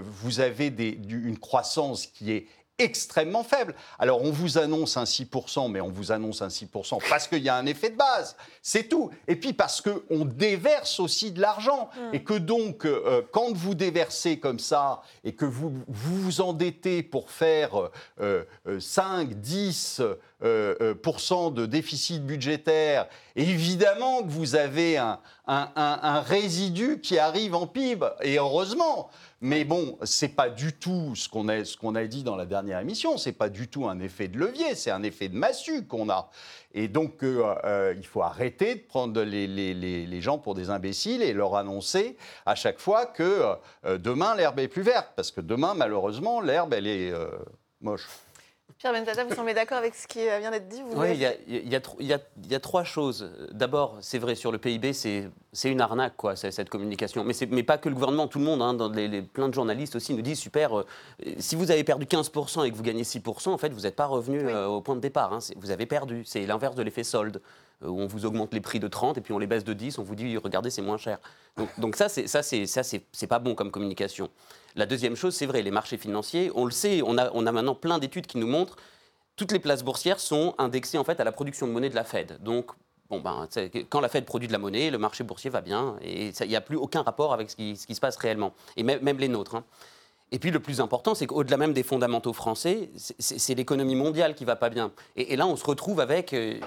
vous 0.02 0.40
avez 0.40 0.70
des- 0.70 0.98
une 1.08 1.38
croissance 1.38 2.06
qui 2.06 2.32
est 2.32 2.46
extrêmement 2.78 3.44
faible. 3.44 3.74
Alors 3.98 4.22
on 4.22 4.30
vous 4.30 4.58
annonce 4.58 4.96
un 4.96 5.04
6%, 5.04 5.70
mais 5.70 5.80
on 5.80 5.90
vous 5.90 6.12
annonce 6.12 6.42
un 6.42 6.48
6% 6.48 6.98
parce 7.08 7.28
qu'il 7.28 7.42
y 7.42 7.48
a 7.48 7.56
un 7.56 7.66
effet 7.66 7.90
de 7.90 7.96
base, 7.96 8.36
c'est 8.62 8.84
tout. 8.88 9.10
Et 9.28 9.36
puis 9.36 9.52
parce 9.52 9.80
qu'on 9.80 10.24
déverse 10.24 10.98
aussi 11.00 11.30
de 11.32 11.40
l'argent. 11.40 11.88
Et 12.12 12.22
que 12.22 12.34
donc, 12.34 12.84
euh, 12.84 13.22
quand 13.32 13.52
vous 13.54 13.74
déversez 13.74 14.38
comme 14.38 14.58
ça 14.58 15.02
et 15.22 15.32
que 15.34 15.44
vous 15.44 15.72
vous, 15.88 16.20
vous 16.20 16.40
endettez 16.40 17.02
pour 17.02 17.30
faire 17.30 17.90
euh, 18.20 18.44
euh, 18.66 18.80
5, 18.80 19.34
10 19.34 20.00
euh, 20.00 20.14
euh, 20.42 20.94
de 21.52 21.66
déficit 21.66 22.24
budgétaire, 22.26 23.06
évidemment 23.36 24.22
que 24.22 24.28
vous 24.28 24.56
avez 24.56 24.98
un, 24.98 25.18
un- 25.46 25.70
un- 25.76 26.00
un 26.02 26.20
résidu 26.20 27.00
qui 27.00 27.18
arrive 27.18 27.54
en 27.54 27.66
PIB, 27.66 28.06
et 28.22 28.38
heureusement. 28.38 29.08
Mais 29.46 29.66
bon, 29.66 29.98
c'est 30.04 30.30
pas 30.34 30.48
du 30.48 30.72
tout 30.72 31.14
ce 31.14 31.28
qu'on 31.28 31.48
a, 31.48 31.66
ce 31.66 31.76
qu'on 31.76 31.94
a 31.96 32.04
dit 32.06 32.22
dans 32.22 32.34
la 32.34 32.46
dernière 32.46 32.78
émission. 32.80 33.18
C'est 33.18 33.34
pas 33.34 33.50
du 33.50 33.68
tout 33.68 33.86
un 33.86 34.00
effet 34.00 34.26
de 34.26 34.38
levier, 34.38 34.74
c'est 34.74 34.90
un 34.90 35.02
effet 35.02 35.28
de 35.28 35.36
massue 35.36 35.84
qu'on 35.86 36.08
a. 36.08 36.30
Et 36.72 36.88
donc, 36.88 37.22
euh, 37.22 37.54
euh, 37.64 37.92
il 37.94 38.06
faut 38.06 38.22
arrêter 38.22 38.74
de 38.76 38.80
prendre 38.80 39.20
les, 39.22 39.46
les- 39.46 39.74
les- 39.74 40.06
les 40.06 40.20
gens 40.22 40.38
pour 40.38 40.54
des 40.54 40.70
imbéciles 40.70 41.20
et 41.20 41.34
leur 41.34 41.56
annoncer 41.56 42.16
à 42.46 42.54
chaque 42.54 42.78
fois 42.78 43.04
que 43.04 43.42
euh, 43.84 43.98
demain 43.98 44.34
l'herbe 44.34 44.60
est 44.60 44.68
plus 44.68 44.80
verte, 44.80 45.10
parce 45.14 45.30
que 45.30 45.42
demain, 45.42 45.74
malheureusement, 45.74 46.40
l'herbe 46.40 46.72
elle 46.72 46.86
est 46.86 47.12
moche. 47.82 48.08
Pierre 48.84 48.92
Bentata, 48.92 49.24
vous 49.24 49.34
semblez 49.34 49.54
d'accord 49.54 49.78
avec 49.78 49.94
ce 49.94 50.06
qui 50.06 50.28
euh, 50.28 50.38
vient 50.40 50.50
d'être 50.50 50.68
dit 50.68 50.82
vous 50.82 51.00
Oui, 51.00 51.12
il 51.12 51.18
y 51.18 51.24
a, 51.24 51.32
y 51.48 51.74
y 51.74 52.54
y 52.54 52.60
trois 52.60 52.84
choses. 52.84 53.30
D'abord, 53.50 53.96
c'est 54.02 54.18
vrai, 54.18 54.34
sur 54.34 54.52
le 54.52 54.58
PIB, 54.58 54.92
c'est 54.92 55.30
une 55.64 55.80
arnaque, 55.80 56.18
quoi, 56.18 56.36
cette 56.36 56.68
communication. 56.68 57.24
Mais, 57.24 57.62
pas 57.62 57.78
que 57.78 57.88
le 57.88 57.94
gouvernement, 57.94 58.28
tout 58.28 58.38
le 58.38 58.44
monde, 58.44 58.60
hein, 58.60 58.74
dans 58.74 58.90
les, 58.90 59.08
les- 59.08 59.22
plein 59.22 59.48
de 59.48 59.54
journalistes 59.54 59.96
aussi 59.96 60.12
nous 60.12 60.20
disent, 60.20 60.38
super, 60.38 60.80
euh, 60.80 60.84
si 61.38 61.56
vous 61.56 61.70
avez 61.70 61.82
perdu 61.82 62.04
15% 62.04 62.66
et 62.66 62.70
que 62.70 62.76
vous 62.76 62.82
gagnez 62.82 63.04
6%, 63.04 63.48
en 63.48 63.56
fait, 63.56 63.70
vous 63.72 63.80
n'êtes 63.80 63.96
pas 63.96 64.04
revenu 64.04 64.44
Oui. 64.44 64.52
euh, 64.52 64.66
au 64.66 64.82
point 64.82 64.96
de 64.96 65.00
départ. 65.00 65.32
hein. 65.32 65.38
Vous 65.56 65.70
avez 65.70 65.86
perdu. 65.86 66.22
C'est 66.26 66.44
l'inverse 66.44 66.74
de 66.76 66.82
l'effet 66.82 67.04
solde, 67.04 67.40
où 67.82 68.00
on 68.00 68.06
vous 68.06 68.24
augmente 68.26 68.54
les 68.54 68.60
prix 68.60 68.80
de 68.80 68.88
30 68.88 69.18
et 69.18 69.20
puis 69.20 69.32
on 69.32 69.38
les 69.38 69.46
baisse 69.46 69.64
de 69.64 69.72
10, 69.72 69.98
on 69.98 70.02
vous 70.02 70.14
dit, 70.14 70.36
regardez, 70.36 70.70
c'est 70.70 70.82
moins 70.82 70.98
cher. 70.98 71.18
Donc, 71.78 71.96
ça, 71.96 72.08
c'est 72.08 72.26
ça, 72.26 72.42
c'est 72.42 72.66
ça, 72.66 72.82
c'est 72.82 73.26
pas 73.26 73.38
bon 73.38 73.54
comme 73.54 73.70
communication. 73.70 74.28
La 74.74 74.86
deuxième 74.86 75.16
chose, 75.16 75.34
c'est 75.34 75.46
vrai, 75.46 75.62
les 75.62 75.70
marchés 75.70 75.98
financiers, 75.98 76.50
on 76.54 76.64
le 76.64 76.70
sait, 76.70 77.02
on 77.04 77.16
a, 77.18 77.30
on 77.32 77.46
a 77.46 77.52
maintenant 77.52 77.74
plein 77.74 77.98
d'études 77.98 78.26
qui 78.26 78.38
nous 78.38 78.46
montrent 78.46 78.76
toutes 79.36 79.52
les 79.52 79.58
places 79.58 79.82
boursières 79.82 80.20
sont 80.20 80.54
indexées 80.58 80.98
en 80.98 81.04
fait 81.04 81.20
à 81.20 81.24
la 81.24 81.32
production 81.32 81.66
de 81.66 81.72
monnaie 81.72 81.90
de 81.90 81.94
la 81.94 82.04
Fed. 82.04 82.38
Donc, 82.40 82.70
bon, 83.10 83.20
ben, 83.20 83.48
quand 83.90 84.00
la 84.00 84.08
Fed 84.08 84.24
produit 84.24 84.48
de 84.48 84.52
la 84.52 84.58
monnaie, 84.58 84.90
le 84.90 84.98
marché 84.98 85.24
boursier 85.24 85.50
va 85.50 85.60
bien 85.60 85.96
et 86.02 86.30
il 86.40 86.48
n'y 86.48 86.56
a 86.56 86.60
plus 86.60 86.76
aucun 86.76 87.02
rapport 87.02 87.32
avec 87.32 87.50
ce 87.50 87.56
qui, 87.56 87.76
ce 87.76 87.86
qui 87.86 87.94
se 87.94 88.00
passe 88.00 88.16
réellement. 88.16 88.52
Et 88.76 88.82
même, 88.82 89.02
même 89.02 89.18
les 89.18 89.28
nôtres. 89.28 89.56
hein. 89.56 89.64
Et 90.34 90.40
puis 90.40 90.50
le 90.50 90.58
plus 90.58 90.80
important, 90.80 91.14
c'est 91.14 91.28
qu'au-delà 91.28 91.56
même 91.56 91.72
des 91.72 91.84
fondamentaux 91.84 92.32
français, 92.32 92.90
c'est- 92.96 93.54
l'économie 93.54 93.94
mondiale 93.94 94.34
qui 94.34 94.44
va 94.44 94.56
pas 94.56 94.68
bien. 94.68 94.90
Et, 95.14 95.32
et 95.32 95.36
là, 95.36 95.46
on 95.46 95.54
se 95.54 95.64
retrouve 95.64 96.00
avec. 96.00 96.32
euh, 96.34 96.58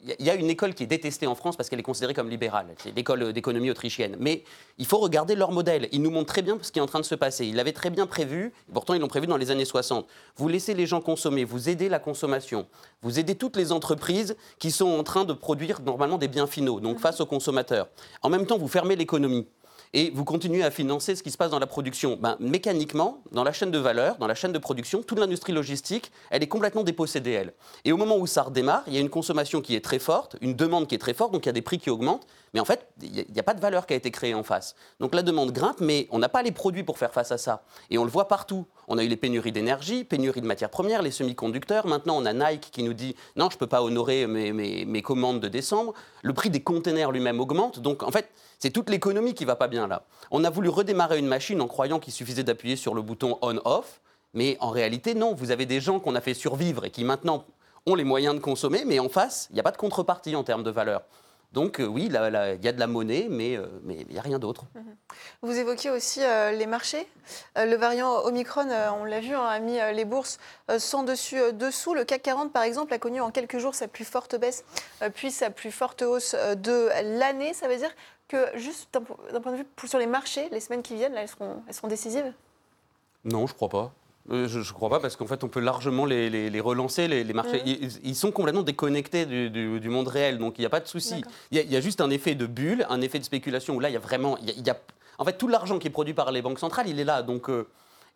Il 0.00 0.10
y 0.10 0.12
a- 0.12 0.16
il 0.20 0.26
y 0.26 0.30
a 0.30 0.34
une 0.36 0.48
école 0.48 0.74
qui 0.74 0.84
est 0.84 0.86
détestée 0.86 1.26
en 1.26 1.34
France 1.34 1.56
parce 1.56 1.68
qu'elle 1.68 1.80
est 1.80 1.82
considérée 1.82 2.14
comme 2.14 2.30
libérale. 2.30 2.68
C'est 2.80 2.94
l'école 2.94 3.32
d'économie 3.32 3.68
autrichienne. 3.68 4.14
Mais 4.20 4.44
il 4.78 4.86
faut 4.86 4.98
regarder 4.98 5.34
leur 5.34 5.50
modèle. 5.50 5.88
Ils 5.90 6.00
nous 6.00 6.12
montrent 6.12 6.32
très 6.32 6.40
bien 6.42 6.56
ce 6.62 6.70
qui 6.70 6.78
est 6.78 6.82
en 6.82 6.86
train 6.86 7.00
de 7.00 7.04
se 7.04 7.16
passer. 7.16 7.44
Ils 7.46 7.56
l'avaient 7.56 7.72
très 7.72 7.90
bien 7.90 8.06
prévu. 8.06 8.52
Pourtant, 8.72 8.94
ils 8.94 9.00
l'ont 9.00 9.08
prévu 9.08 9.26
dans 9.26 9.36
les 9.36 9.50
années 9.50 9.64
60. 9.64 10.06
Vous 10.36 10.46
laissez 10.46 10.72
les 10.72 10.86
gens 10.86 11.00
consommer, 11.00 11.42
vous 11.42 11.68
aidez 11.68 11.88
la 11.88 11.98
consommation, 11.98 12.68
vous 13.02 13.18
aidez 13.18 13.34
toutes 13.34 13.56
les 13.56 13.72
entreprises 13.72 14.36
qui 14.60 14.70
sont 14.70 14.86
en 14.88 15.02
train 15.02 15.24
de 15.24 15.32
produire 15.32 15.80
normalement 15.80 16.16
des 16.16 16.28
biens 16.28 16.46
finaux, 16.46 16.78
donc 16.78 17.00
face 17.00 17.20
aux 17.20 17.26
consommateurs. 17.26 17.88
En 18.22 18.28
même 18.28 18.46
temps, 18.46 18.56
vous 18.56 18.68
fermez 18.68 18.94
l'économie 18.94 19.48
et 19.92 20.10
vous 20.10 20.24
continuez 20.24 20.62
à 20.62 20.70
financer 20.70 21.16
ce 21.16 21.22
qui 21.22 21.30
se 21.30 21.36
passe 21.36 21.50
dans 21.50 21.58
la 21.58 21.66
production. 21.66 22.18
Ben, 22.20 22.36
mécaniquement, 22.40 23.22
dans 23.32 23.44
la 23.44 23.52
chaîne 23.52 23.70
de 23.70 23.78
valeur, 23.78 24.16
dans 24.18 24.26
la 24.26 24.34
chaîne 24.34 24.52
de 24.52 24.58
production, 24.58 25.02
toute 25.02 25.18
l'industrie 25.18 25.52
logistique, 25.52 26.10
elle 26.30 26.42
est 26.42 26.48
complètement 26.48 26.84
dépossédée. 26.84 27.44
Et 27.84 27.92
au 27.92 27.96
moment 27.96 28.16
où 28.16 28.26
ça 28.26 28.42
redémarre, 28.42 28.82
il 28.86 28.94
y 28.94 28.96
a 28.96 29.00
une 29.00 29.10
consommation 29.10 29.60
qui 29.60 29.74
est 29.74 29.84
très 29.84 29.98
forte, 29.98 30.36
une 30.40 30.54
demande 30.54 30.86
qui 30.86 30.94
est 30.94 30.98
très 30.98 31.14
forte, 31.14 31.32
donc 31.32 31.46
il 31.46 31.48
y 31.48 31.50
a 31.50 31.52
des 31.52 31.62
prix 31.62 31.78
qui 31.78 31.90
augmentent, 31.90 32.26
mais 32.54 32.60
en 32.60 32.64
fait, 32.64 32.88
il 33.02 33.12
n'y 33.12 33.20
a, 33.20 33.40
a 33.40 33.42
pas 33.42 33.54
de 33.54 33.60
valeur 33.60 33.86
qui 33.86 33.94
a 33.94 33.96
été 33.96 34.10
créée 34.10 34.34
en 34.34 34.42
face. 34.42 34.74
Donc 35.00 35.14
la 35.14 35.22
demande 35.22 35.52
grimpe, 35.52 35.80
mais 35.80 36.08
on 36.10 36.18
n'a 36.18 36.28
pas 36.28 36.42
les 36.42 36.52
produits 36.52 36.84
pour 36.84 36.98
faire 36.98 37.12
face 37.12 37.32
à 37.32 37.38
ça. 37.38 37.62
Et 37.90 37.98
on 37.98 38.04
le 38.04 38.10
voit 38.10 38.28
partout. 38.28 38.66
On 38.88 38.98
a 38.98 39.04
eu 39.04 39.08
les 39.08 39.16
pénuries 39.16 39.52
d'énergie, 39.52 40.04
pénuries 40.04 40.40
de 40.40 40.46
matières 40.46 40.70
premières, 40.70 41.02
les 41.02 41.10
semi-conducteurs. 41.10 41.86
Maintenant, 41.86 42.16
on 42.16 42.24
a 42.24 42.32
Nike 42.32 42.70
qui 42.72 42.82
nous 42.82 42.94
dit 42.94 43.14
non, 43.36 43.50
je 43.50 43.56
ne 43.56 43.58
peux 43.58 43.66
pas 43.66 43.82
honorer 43.82 44.26
mes, 44.26 44.52
mes- 44.52 45.02
commandes 45.02 45.40
de 45.40 45.48
décembre. 45.48 45.92
Le 46.22 46.32
prix 46.32 46.50
des 46.50 46.60
containers 46.62 47.12
lui-même 47.12 47.38
augmente. 47.40 47.80
Donc, 47.80 48.02
en 48.02 48.10
fait, 48.10 48.28
c'est 48.58 48.70
toute 48.70 48.90
l'économie 48.90 49.34
qui 49.34 49.44
va 49.44 49.56
pas 49.56 49.68
bien 49.68 49.86
là. 49.86 50.02
On 50.30 50.42
a 50.44 50.50
voulu 50.50 50.68
redémarrer 50.68 51.18
une 51.18 51.26
machine 51.28 51.60
en 51.60 51.68
croyant 51.68 51.98
qu'il 52.00 52.12
suffisait 52.12 52.42
d'appuyer 52.44 52.76
sur 52.76 52.94
le 52.94 53.02
bouton 53.02 53.38
on-off. 53.42 54.00
Mais 54.34 54.56
en 54.60 54.70
réalité, 54.70 55.14
non. 55.14 55.34
Vous 55.34 55.50
avez 55.50 55.66
des 55.66 55.80
gens 55.80 56.00
qu'on 56.00 56.14
a 56.14 56.20
fait 56.20 56.34
survivre 56.34 56.84
et 56.84 56.90
qui 56.90 57.04
maintenant 57.04 57.44
ont 57.86 57.94
les 57.94 58.04
moyens 58.04 58.34
de 58.34 58.40
consommer, 58.40 58.84
mais 58.86 58.98
en 58.98 59.08
face, 59.08 59.46
il 59.50 59.54
n'y 59.54 59.60
a 59.60 59.62
pas 59.62 59.70
de 59.70 59.76
contrepartie 59.78 60.34
en 60.36 60.44
termes 60.44 60.62
de 60.62 60.70
valeur. 60.70 61.02
Donc 61.52 61.80
euh, 61.80 61.86
oui, 61.86 62.04
il 62.06 62.12
y 62.12 62.16
a 62.68 62.72
de 62.72 62.78
la 62.80 62.86
monnaie, 62.86 63.26
mais 63.30 63.56
euh, 63.56 63.66
mais 63.82 64.04
il 64.06 64.12
n'y 64.12 64.18
a 64.18 64.22
rien 64.22 64.38
d'autre. 64.38 64.64
Vous 65.42 65.56
évoquiez 65.58 65.90
aussi 65.90 66.22
euh, 66.22 66.52
les 66.52 66.66
marchés. 66.66 67.06
Euh, 67.56 67.64
le 67.66 67.76
variant 67.76 68.12
Omicron, 68.24 68.68
euh, 68.70 68.90
on 68.90 69.04
l'a 69.04 69.20
vu, 69.20 69.34
hein, 69.34 69.44
a 69.44 69.58
mis 69.58 69.78
les 69.94 70.04
bourses 70.04 70.38
sans 70.78 71.02
dessus 71.02 71.40
dessous. 71.52 71.94
Le 71.94 72.04
CAC 72.04 72.22
40, 72.22 72.52
par 72.52 72.62
exemple, 72.62 72.92
a 72.94 72.98
connu 72.98 73.20
en 73.20 73.30
quelques 73.30 73.58
jours 73.58 73.74
sa 73.74 73.88
plus 73.88 74.04
forte 74.04 74.36
baisse, 74.36 74.64
puis 75.14 75.30
sa 75.30 75.50
plus 75.50 75.70
forte 75.72 76.02
hausse 76.02 76.34
de 76.56 76.90
l'année. 77.18 77.54
Ça 77.54 77.68
veut 77.68 77.76
dire 77.76 77.94
que, 78.28 78.46
juste 78.54 78.88
d'un 78.92 79.00
po- 79.02 79.18
d'un 79.32 79.40
point 79.40 79.52
de 79.52 79.58
vue 79.58 79.66
sur 79.86 79.98
les 79.98 80.06
marchés, 80.06 80.48
les 80.50 80.60
semaines 80.60 80.82
qui 80.82 80.94
viennent, 80.94 81.14
elles, 81.14 81.28
seront, 81.28 81.62
elles 81.66 81.74
seront 81.74 81.88
décisives? 81.88 82.32
Non, 83.24 83.46
je 83.46 83.54
crois 83.54 83.68
pas. 83.68 83.92
Euh, 84.30 84.46
je 84.46 84.58
ne 84.58 84.64
crois 84.64 84.90
pas 84.90 85.00
parce 85.00 85.16
qu'en 85.16 85.26
fait, 85.26 85.42
on 85.42 85.48
peut 85.48 85.60
largement 85.60 86.04
les, 86.04 86.28
les- 86.28 86.50
les 86.50 86.60
relancer, 86.60 87.08
les, 87.08 87.24
les 87.24 87.32
marchés. 87.32 87.62
Ils, 87.64 87.88
ils 88.04 88.14
sont 88.14 88.30
complètement 88.30 88.62
déconnectés 88.62 89.24
du, 89.24 89.48
du- 89.50 89.80
du 89.80 89.88
monde 89.88 90.08
réel, 90.08 90.38
donc 90.38 90.58
il 90.58 90.62
n'y 90.62 90.66
a 90.66 90.70
pas 90.70 90.80
de 90.80 90.86
souci. 90.88 91.22
Il 91.50 91.56
y, 91.56 91.60
a- 91.60 91.64
il 91.64 91.72
y 91.72 91.76
a 91.76 91.80
juste 91.80 92.00
un 92.02 92.10
effet 92.10 92.34
de 92.34 92.46
bulle, 92.46 92.86
un 92.90 93.00
effet 93.00 93.18
de 93.18 93.24
spéculation 93.24 93.74
où 93.76 93.80
là, 93.80 93.88
il 93.88 93.94
y 93.94 93.96
a 93.96 94.00
vraiment. 94.00 94.36
y 94.38 94.50
a- 94.50 94.54
il 94.56 94.66
y 94.66 94.70
a- 94.70 94.78
en 95.18 95.24
fait, 95.24 95.38
tout 95.38 95.48
l'argent 95.48 95.78
qui 95.78 95.86
est 95.88 95.90
produit 95.90 96.14
par 96.14 96.30
les 96.30 96.42
banques 96.42 96.58
centrales, 96.58 96.88
il 96.88 97.00
est 97.00 97.04
là. 97.04 97.22
Donc, 97.22 97.48
euh, 97.48 97.66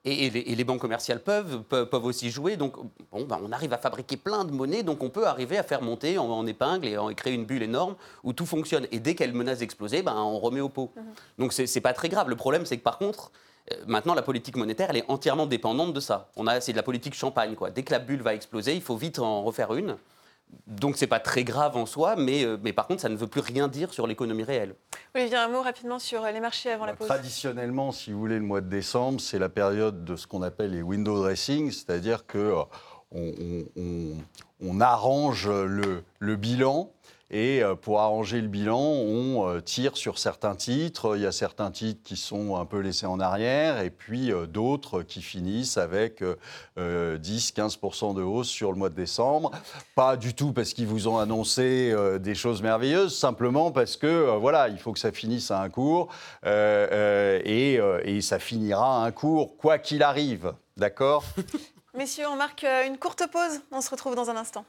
et, 0.04 0.28
les, 0.30 0.40
et 0.40 0.54
les 0.56 0.64
banques 0.64 0.80
commerciales 0.80 1.20
peuvent, 1.22 1.62
peuvent, 1.62 2.04
aussi 2.04 2.28
jouer. 2.30 2.56
Donc, 2.56 2.74
bon, 3.12 3.24
ben, 3.24 3.38
on 3.42 3.50
arrive 3.52 3.72
à 3.72 3.78
fabriquer 3.78 4.16
plein 4.16 4.44
de 4.44 4.50
monnaies, 4.52 4.82
donc 4.82 5.02
on 5.02 5.08
peut 5.10 5.26
arriver 5.26 5.56
à 5.56 5.62
faire 5.62 5.80
monter 5.80 6.18
en, 6.18 6.26
en 6.28 6.44
épingle 6.46 6.88
et, 6.88 6.98
en- 6.98 7.08
et 7.08 7.14
créer 7.14 7.32
une 7.34 7.44
bulle 7.46 7.62
énorme 7.62 7.94
où 8.24 8.32
tout 8.32 8.44
fonctionne. 8.46 8.86
Et 8.92 8.98
dès 9.00 9.14
qu'elle 9.14 9.32
menace 9.32 9.60
d'exploser, 9.60 10.02
ben, 10.02 10.14
on 10.16 10.38
remet 10.40 10.60
au 10.60 10.68
pot. 10.68 10.92
Donc, 11.38 11.52
c'est 11.54 11.66
c'est 11.66 11.80
pas 11.80 11.92
très 11.94 12.08
grave. 12.10 12.28
Le 12.28 12.36
problème, 12.36 12.66
c'est 12.66 12.76
que 12.76 12.82
par 12.82 12.98
contre, 12.98 13.30
Maintenant, 13.86 14.14
la 14.14 14.22
politique 14.22 14.56
monétaire, 14.56 14.88
elle 14.90 14.96
est 14.98 15.04
entièrement 15.08 15.46
dépendante 15.46 15.92
de 15.92 16.00
ça. 16.00 16.28
On 16.36 16.46
a, 16.46 16.60
c'est 16.60 16.72
de 16.72 16.76
la 16.76 16.82
politique 16.82 17.14
champagne, 17.14 17.54
quoi. 17.54 17.70
Dès 17.70 17.82
que 17.82 17.92
la 17.92 17.98
bulle 17.98 18.22
va 18.22 18.34
exploser, 18.34 18.74
il 18.74 18.82
faut 18.82 18.96
vite 18.96 19.18
en 19.18 19.42
refaire 19.42 19.74
une. 19.74 19.96
Donc, 20.66 20.96
c'est 20.98 21.06
pas 21.06 21.18
très 21.20 21.44
grave 21.44 21.76
en 21.78 21.86
soi, 21.86 22.14
mais, 22.16 22.44
euh, 22.44 22.58
mais 22.62 22.74
par 22.74 22.86
contre, 22.86 23.00
ça 23.00 23.08
ne 23.08 23.16
veut 23.16 23.26
plus 23.26 23.40
rien 23.40 23.68
dire 23.68 23.92
sur 23.94 24.06
l'économie 24.06 24.42
réelle. 24.44 24.74
Olivier, 25.14 25.36
un 25.36 25.48
mot 25.48 25.62
rapidement 25.62 25.98
sur 25.98 26.22
euh, 26.24 26.30
les 26.30 26.40
marchés 26.40 26.70
avant 26.70 26.84
la 26.84 26.92
pause. 26.94 27.06
Traditionnellement, 27.08 27.90
si 27.90 28.12
vous 28.12 28.18
voulez, 28.18 28.36
le 28.36 28.44
mois 28.44 28.60
de 28.60 28.68
décembre, 28.68 29.18
c'est 29.20 29.38
la 29.38 29.48
période 29.48 30.04
de 30.04 30.14
ce 30.14 30.26
qu'on 30.26 30.42
appelle 30.42 30.72
les 30.72 30.82
window 30.82 31.22
dressing, 31.22 31.70
c'est-à-dire 31.70 32.26
que 32.26 32.36
euh, 32.38 32.62
on, 33.12 33.32
on- 33.40 33.64
on- 33.80 34.16
on 34.64 34.80
arrange 34.80 35.48
le, 35.48 36.04
le 36.18 36.36
bilan. 36.36 36.90
Et 37.32 37.62
euh, 37.62 37.74
pour 37.74 38.00
arranger 38.00 38.42
le 38.42 38.46
bilan, 38.46 38.78
on 38.78 39.48
euh, 39.48 39.60
tire 39.60 39.96
sur 39.96 40.18
certains 40.18 40.54
titres. 40.54 41.16
Il 41.16 41.22
y 41.22 41.26
a 41.26 41.32
certains 41.32 41.70
titres 41.70 42.02
qui 42.04 42.16
sont 42.16 42.56
un 42.56 42.66
peu 42.66 42.78
laissés 42.78 43.06
en 43.06 43.20
arrière, 43.20 43.80
et 43.80 43.88
puis 43.88 44.30
euh, 44.30 44.46
d'autres 44.46 45.00
qui 45.00 45.22
finissent 45.22 45.78
avec 45.78 46.22
euh, 46.22 46.36
euh, 46.78 47.18
10-15% 47.18 48.14
de 48.14 48.22
hausse 48.22 48.48
sur 48.48 48.70
le 48.70 48.76
mois 48.76 48.90
de 48.90 48.94
décembre. 48.94 49.50
Pas 49.94 50.18
du 50.18 50.34
tout 50.34 50.52
parce 50.52 50.74
qu'ils 50.74 50.86
vous 50.86 51.08
ont 51.08 51.18
annoncé 51.18 51.94
des 52.20 52.34
choses 52.34 52.60
merveilleuses, 52.60 53.16
simplement 53.16 53.70
parce 53.70 53.96
que 53.96 54.36
voilà, 54.36 54.68
il 54.68 54.78
faut 54.78 54.92
que 54.92 54.98
ça 54.98 55.12
finisse 55.12 55.50
à 55.50 55.62
un 55.62 55.70
cours 55.70 56.08
et, 56.44 57.80
et 58.04 58.20
ça 58.20 58.38
finira 58.38 59.02
à 59.02 59.06
un 59.06 59.10
cours 59.10 59.56
quoi 59.56 59.78
qu'il 59.78 60.02
arrive. 60.02 60.52
D'accord? 60.76 61.24
Messieurs, 61.94 62.26
on 62.30 62.36
marque 62.36 62.64
une 62.86 62.98
courte 62.98 63.24
pause. 63.30 63.60
On 63.70 63.80
se 63.80 63.90
retrouve 63.90 64.14
dans 64.14 64.30
un 64.30 64.36
instant. 64.36 64.64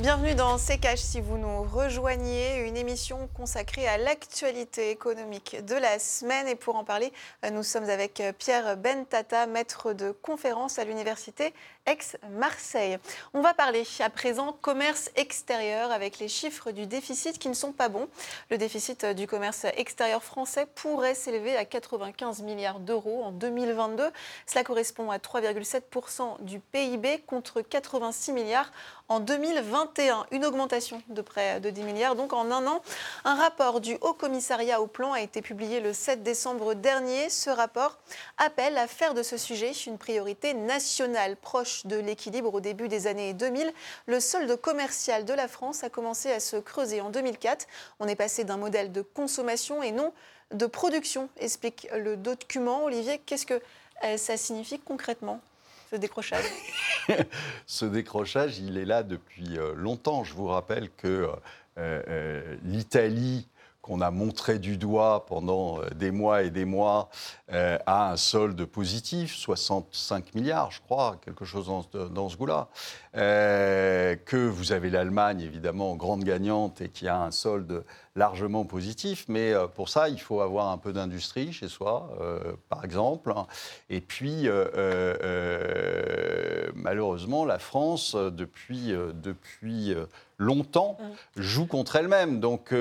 Bienvenue 0.00 0.36
dans 0.36 0.58
C'est 0.58 0.78
Cash 0.78 1.00
si 1.00 1.20
vous 1.20 1.38
nous 1.38 1.64
rejoignez, 1.64 2.68
une 2.68 2.76
émission 2.76 3.28
consacrée 3.34 3.88
à 3.88 3.98
l'actualité 3.98 4.90
économique 4.90 5.56
de 5.66 5.74
la 5.74 5.98
semaine. 5.98 6.46
Et 6.46 6.54
pour 6.54 6.76
en 6.76 6.84
parler, 6.84 7.12
euh, 7.44 7.50
nous 7.50 7.64
sommes 7.64 7.90
avec 7.90 8.20
euh, 8.20 8.32
Pierre 8.32 8.76
Bentata, 8.76 9.48
maître 9.48 9.94
de 9.94 10.12
conférence 10.12 10.78
à 10.78 10.84
l'université 10.84 11.52
ex-Marseille. 11.88 12.98
On 13.32 13.40
va 13.40 13.54
parler 13.54 13.84
à 14.00 14.10
présent 14.10 14.52
commerce 14.52 15.10
extérieur 15.16 15.90
avec 15.90 16.18
les 16.18 16.28
chiffres 16.28 16.70
du 16.70 16.86
déficit 16.86 17.38
qui 17.38 17.48
ne 17.48 17.54
sont 17.54 17.72
pas 17.72 17.88
bons. 17.88 18.08
Le 18.50 18.58
déficit 18.58 19.06
du 19.06 19.26
commerce 19.26 19.64
extérieur 19.76 20.22
français 20.22 20.66
pourrait 20.74 21.14
s'élever 21.14 21.56
à 21.56 21.64
95 21.64 22.42
milliards 22.42 22.80
d'euros 22.80 23.22
en 23.24 23.32
2022. 23.32 24.04
Cela 24.46 24.64
correspond 24.64 25.10
à 25.10 25.16
3,7% 25.16 26.42
du 26.42 26.60
PIB 26.60 27.20
contre 27.26 27.62
86 27.62 28.32
milliards 28.32 28.70
en 29.08 29.20
2021. 29.20 30.26
Une 30.30 30.44
augmentation 30.44 31.02
de 31.08 31.22
près 31.22 31.60
de 31.60 31.70
10 31.70 31.82
milliards 31.82 32.14
donc 32.14 32.34
en 32.34 32.50
un 32.50 32.66
an. 32.66 32.82
Un 33.24 33.34
rapport 33.34 33.80
du 33.80 33.96
Haut 34.02 34.12
Commissariat 34.12 34.82
au 34.82 34.86
Plan 34.86 35.12
a 35.12 35.22
été 35.22 35.40
publié 35.40 35.80
le 35.80 35.94
7 35.94 36.22
décembre 36.22 36.74
dernier. 36.74 37.30
Ce 37.30 37.48
rapport 37.48 37.98
appelle 38.36 38.76
à 38.76 38.86
faire 38.86 39.14
de 39.14 39.22
ce 39.22 39.38
sujet 39.38 39.72
une 39.86 39.96
priorité 39.96 40.52
nationale 40.52 41.36
proche 41.36 41.77
de 41.86 41.96
l'équilibre 41.96 42.54
au 42.54 42.60
début 42.60 42.88
des 42.88 43.06
années 43.06 43.34
2000. 43.34 43.72
Le 44.06 44.20
solde 44.20 44.54
commercial 44.56 45.24
de 45.24 45.32
la 45.32 45.48
France 45.48 45.84
a 45.84 45.90
commencé 45.90 46.30
à 46.30 46.40
se 46.40 46.56
creuser 46.56 47.00
en 47.00 47.10
2004. 47.10 47.66
On 48.00 48.08
est 48.08 48.16
passé 48.16 48.44
d'un 48.44 48.56
modèle 48.56 48.92
de 48.92 49.02
consommation 49.02 49.82
et 49.82 49.92
non 49.92 50.12
de 50.52 50.66
production, 50.66 51.28
explique 51.38 51.88
le 51.94 52.16
document. 52.16 52.84
Olivier, 52.84 53.20
qu'est-ce 53.24 53.46
que 53.46 53.60
euh, 54.04 54.16
ça 54.16 54.36
signifie 54.36 54.78
concrètement 54.78 55.40
ce 55.90 55.96
décrochage? 55.96 56.44
Ce 57.66 57.84
décrochage, 57.84 58.58
il 58.58 58.76
est 58.76 58.84
là 58.84 59.02
depuis 59.02 59.58
euh, 59.58 59.74
longtemps. 59.74 60.24
Je 60.24 60.34
vous 60.34 60.46
rappelle 60.46 60.90
que 60.90 61.30
euh, 61.78 62.56
l'Italie 62.62 63.48
qu'on 63.88 64.02
a 64.02 64.10
montré 64.10 64.58
du 64.58 64.76
doigt 64.76 65.24
pendant 65.26 65.80
des 65.96 66.10
mois 66.10 66.42
et 66.42 66.50
des 66.50 66.66
mois 66.66 67.08
a 67.50 68.10
un 68.10 68.16
solde 68.18 68.62
positif, 68.66 69.34
65 69.34 70.34
milliards, 70.34 70.70
je 70.70 70.82
crois, 70.82 71.16
quelque 71.24 71.46
chose 71.46 71.66
dans, 71.92 72.28
ce 72.28 72.36
goût-là. 72.36 72.68
que 73.14 74.46
vous 74.46 74.72
avez 74.72 74.90
l'Allemagne, 74.90 75.40
évidemment, 75.40 75.96
grande 75.96 76.22
gagnante 76.22 76.82
et 76.82 76.90
qui 76.90 77.08
a 77.08 77.18
un 77.18 77.30
solde 77.30 77.84
largement 78.18 78.64
positif, 78.64 79.24
mais 79.28 79.52
euh, 79.52 79.68
pour 79.68 79.88
ça, 79.88 80.08
il 80.08 80.20
faut 80.20 80.40
avoir 80.40 80.70
un 80.70 80.78
peu 80.78 80.92
d'industrie 80.92 81.52
chez 81.52 81.68
soi, 81.68 82.10
euh, 82.20 82.52
par 82.68 82.84
exemple. 82.84 83.32
Et 83.88 84.00
puis, 84.00 84.42
euh, 84.46 85.52
malheureusement, 86.74 87.44
la 87.44 87.60
France, 87.60 88.16
depuis, 88.16 88.92
depuis 89.22 89.94
longtemps, 90.36 90.98
mmh. 90.98 91.40
joue 91.40 91.66
contre 91.66 91.94
elle-même. 91.96 92.40
Donc, 92.40 92.74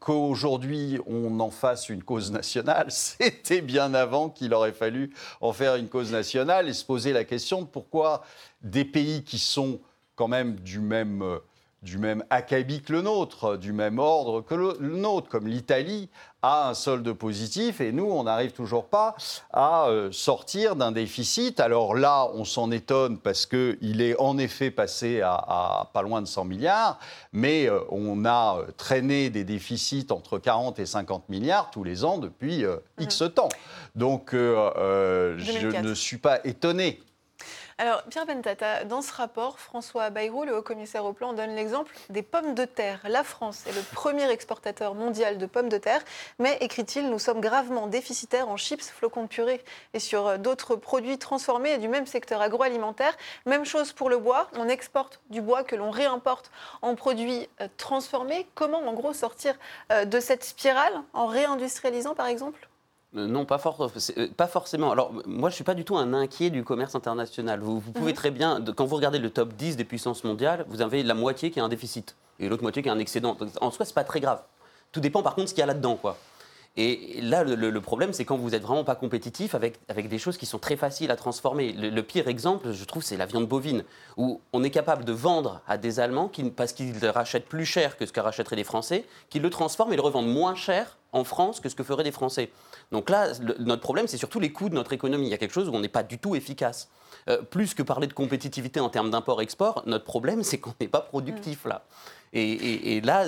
qu'aujourd'hui, 0.00 0.98
on 1.06 1.38
en 1.38 1.50
fasse 1.50 1.88
une 1.88 2.02
cause 2.02 2.32
nationale, 2.32 2.86
c'était 2.90 3.60
bien 3.60 3.94
avant 3.94 4.28
qu'il 4.28 4.52
aurait 4.52 4.72
fallu 4.72 5.14
en 5.40 5.52
faire 5.52 5.76
une 5.76 5.88
cause 5.88 6.10
nationale 6.10 6.68
et 6.68 6.72
se 6.72 6.84
poser 6.84 7.12
la 7.12 7.22
question 7.24 7.62
de 7.62 7.66
pourquoi 7.66 8.24
des 8.62 8.84
pays 8.84 9.22
qui 9.22 9.38
sont 9.38 9.80
quand 10.16 10.28
même 10.28 10.56
du 10.56 10.80
même 10.80 11.40
du 11.82 11.96
même 11.96 12.24
acabit 12.28 12.82
que 12.82 12.92
le 12.92 13.00
nôtre, 13.00 13.56
du 13.56 13.72
même 13.72 13.98
ordre 13.98 14.42
que 14.42 14.54
le, 14.54 14.76
nôtre, 14.80 15.28
comme 15.28 15.46
l'Italie 15.46 16.10
a 16.42 16.68
un 16.68 16.74
solde 16.74 17.10
positif 17.12 17.80
et 17.80 17.92
nous, 17.92 18.04
on 18.04 18.24
n'arrive 18.24 18.52
toujours 18.52 18.86
pas 18.86 19.14
à 19.52 19.88
euh, 19.88 20.10
sortir 20.12 20.76
d'un 20.76 20.92
déficit. 20.92 21.58
Alors 21.58 21.94
là, 21.94 22.28
on 22.34 22.44
s'en 22.44 22.70
étonne 22.70 23.18
parce 23.18 23.46
qu'il 23.46 24.02
est 24.02 24.18
en 24.18 24.36
effet 24.36 24.70
passé 24.70 25.22
à, 25.22 25.90
pas 25.92 26.02
loin 26.02 26.20
de 26.20 26.26
100 26.26 26.44
milliards, 26.44 26.98
mais 27.32 27.66
euh, 27.66 27.80
on 27.90 28.24
a 28.24 28.58
euh, 28.58 28.66
traîné 28.76 29.30
des 29.30 29.44
déficits 29.44 30.06
entre 30.10 30.38
40 30.38 30.78
et 30.78 30.86
50 30.86 31.28
milliards 31.30 31.70
tous 31.70 31.84
les 31.84 32.04
ans 32.04 32.18
depuis 32.18 32.64
X 32.98 33.22
temps. 33.34 33.48
Donc 33.94 34.30
je 34.32 35.80
ne 35.80 35.94
suis 35.94 36.18
pas 36.18 36.40
étonné 36.44 37.00
alors, 37.80 38.02
Pierre 38.10 38.26
Bentata, 38.26 38.84
dans 38.84 39.00
ce 39.00 39.10
rapport, 39.10 39.58
François 39.58 40.10
Bayrou, 40.10 40.44
le 40.44 40.54
haut-commissaire 40.54 41.06
au 41.06 41.14
plan, 41.14 41.32
donne 41.32 41.54
l'exemple 41.54 41.94
des 42.10 42.22
pommes 42.22 42.54
de 42.54 42.66
terre. 42.66 43.00
La 43.08 43.24
France 43.24 43.66
est 43.66 43.72
le 43.72 43.80
premier 43.80 44.30
exportateur 44.30 44.94
mondial 44.94 45.38
de 45.38 45.46
pommes 45.46 45.70
de 45.70 45.78
terre, 45.78 46.02
mais, 46.38 46.58
écrit-il, 46.60 47.08
nous 47.08 47.18
sommes 47.18 47.40
gravement 47.40 47.86
déficitaires 47.86 48.50
en 48.50 48.58
chips, 48.58 48.90
flocons 48.90 49.22
de 49.22 49.28
purée 49.28 49.64
et 49.94 49.98
sur 49.98 50.26
euh, 50.26 50.36
d'autres 50.36 50.76
produits 50.76 51.16
transformés 51.16 51.78
du 51.78 51.88
même 51.88 52.04
secteur 52.04 52.42
agroalimentaire. 52.42 53.16
Même 53.46 53.64
chose 53.64 53.94
pour 53.94 54.10
le 54.10 54.18
bois, 54.18 54.50
on 54.58 54.68
exporte 54.68 55.22
du 55.30 55.40
bois 55.40 55.64
que 55.64 55.74
l'on 55.74 55.90
réimporte 55.90 56.50
en 56.82 56.94
produits 56.96 57.48
euh, 57.62 57.68
transformés. 57.78 58.46
Comment, 58.54 58.80
en 58.80 58.92
gros, 58.92 59.14
sortir 59.14 59.54
euh, 59.90 60.04
de 60.04 60.20
cette 60.20 60.44
spirale 60.44 61.00
en 61.14 61.24
réindustrialisant, 61.24 62.14
par 62.14 62.26
exemple? 62.26 62.69
Non, 63.12 63.44
pas, 63.44 63.60
euh, 64.18 64.28
pas, 64.36 64.46
forcément. 64.46 64.92
Alors, 64.92 65.12
moi, 65.26 65.48
je 65.48 65.54
ne 65.54 65.56
suis 65.56 65.64
pas 65.64 65.74
du 65.74 65.84
tout 65.84 65.96
un 65.96 66.14
inquiet 66.14 66.50
du 66.50 66.62
commerce 66.62 66.94
international. 66.94 67.60
Vous, 67.60 67.80
pouvez 67.80 68.12
mhm. 68.12 68.16
très 68.16 68.30
bien, 68.30 68.64
quand 68.76 68.84
vous 68.84 68.96
regardez 68.96 69.18
le 69.18 69.30
top 69.30 69.54
10 69.54 69.76
des 69.76 69.84
puissances 69.84 70.22
mondiales, 70.22 70.64
vous 70.68 70.80
avez 70.80 71.02
la 71.02 71.14
moitié 71.14 71.50
qui 71.50 71.58
a 71.58 71.64
un 71.64 71.68
déficit 71.68 72.14
et 72.38 72.48
l'autre 72.48 72.62
moitié 72.62 72.82
qui 72.82 72.88
a 72.88 72.92
un 72.92 72.98
excédent. 72.98 73.36
En 73.60 73.70
soi, 73.70 73.84
ce 73.84 73.90
n'est 73.90 73.94
pas 73.94 74.04
très 74.04 74.20
grave. 74.20 74.42
Tout 74.92 75.00
dépend 75.00 75.22
par 75.22 75.34
contre 75.34 75.46
de 75.46 75.48
ce 75.50 75.54
qu'il 75.54 75.60
y 75.60 75.64
a 75.64 75.66
là-dedans. 75.66 75.96
quoi. 75.96 76.16
Et 76.76 77.20
là, 77.20 77.42
le, 77.42 77.80
problème, 77.80 78.12
c'est 78.12 78.24
quand 78.24 78.36
vous 78.36 78.50
n'êtes 78.50 78.62
vraiment 78.62 78.84
pas 78.84 78.94
compétitif 78.94 79.56
avec, 79.56 79.80
avec 79.88 80.08
des 80.08 80.18
choses 80.18 80.36
qui 80.36 80.46
sont 80.46 80.60
très 80.60 80.76
faciles 80.76 81.10
à 81.10 81.16
transformer. 81.16 81.72
Le, 81.72 82.02
pire 82.02 82.28
exemple, 82.28 82.72
je 82.72 82.84
trouve, 82.84 83.02
c'est 83.02 83.16
la 83.16 83.26
viande 83.26 83.48
bovine, 83.48 83.82
où 84.16 84.40
on 84.52 84.62
est 84.62 84.70
capable 84.70 85.04
de 85.04 85.12
vendre 85.12 85.62
à 85.66 85.78
des 85.78 85.98
Allemands, 85.98 86.28
qui, 86.28 86.44
parce 86.44 86.72
qu'ils 86.72 87.04
rachètent 87.06 87.48
plus 87.48 87.66
cher 87.66 87.96
que 87.96 88.06
ce 88.06 88.12
que 88.12 88.20
rachèteraient 88.20 88.56
les 88.56 88.64
Français, 88.64 89.04
qui 89.30 89.40
le 89.40 89.50
transforment 89.50 89.92
et 89.92 89.96
le 89.96 90.02
revendent 90.02 90.32
moins 90.32 90.54
cher 90.54 90.96
en 91.12 91.24
France 91.24 91.60
que 91.60 91.68
ce 91.68 91.74
que 91.74 91.82
feraient 91.82 92.04
les 92.04 92.12
Français. 92.12 92.50
Donc 92.92 93.10
là, 93.10 93.28
notre 93.58 93.82
problème, 93.82 94.06
c'est 94.06 94.16
surtout 94.16 94.40
les 94.40 94.52
coûts 94.52 94.68
de 94.68 94.74
notre 94.74 94.92
économie. 94.92 95.26
Il 95.26 95.30
y 95.30 95.34
a 95.34 95.38
quelque 95.38 95.54
chose 95.54 95.68
où 95.68 95.72
on 95.72 95.80
n'est 95.80 95.88
pas 95.88 96.02
du 96.02 96.18
tout 96.18 96.34
efficace. 96.34 96.88
Euh, 97.28 97.42
plus 97.42 97.74
que 97.74 97.82
parler 97.82 98.06
de 98.06 98.12
compétitivité 98.12 98.80
en 98.80 98.88
termes 98.88 99.10
d'import-export, 99.10 99.82
notre 99.86 100.04
problème, 100.04 100.42
c'est 100.42 100.58
qu'on 100.58 100.74
n'est 100.80 100.88
pas 100.88 101.00
productif 101.00 101.64
là. 101.64 101.84
Et, 102.32 103.00
là, 103.00 103.26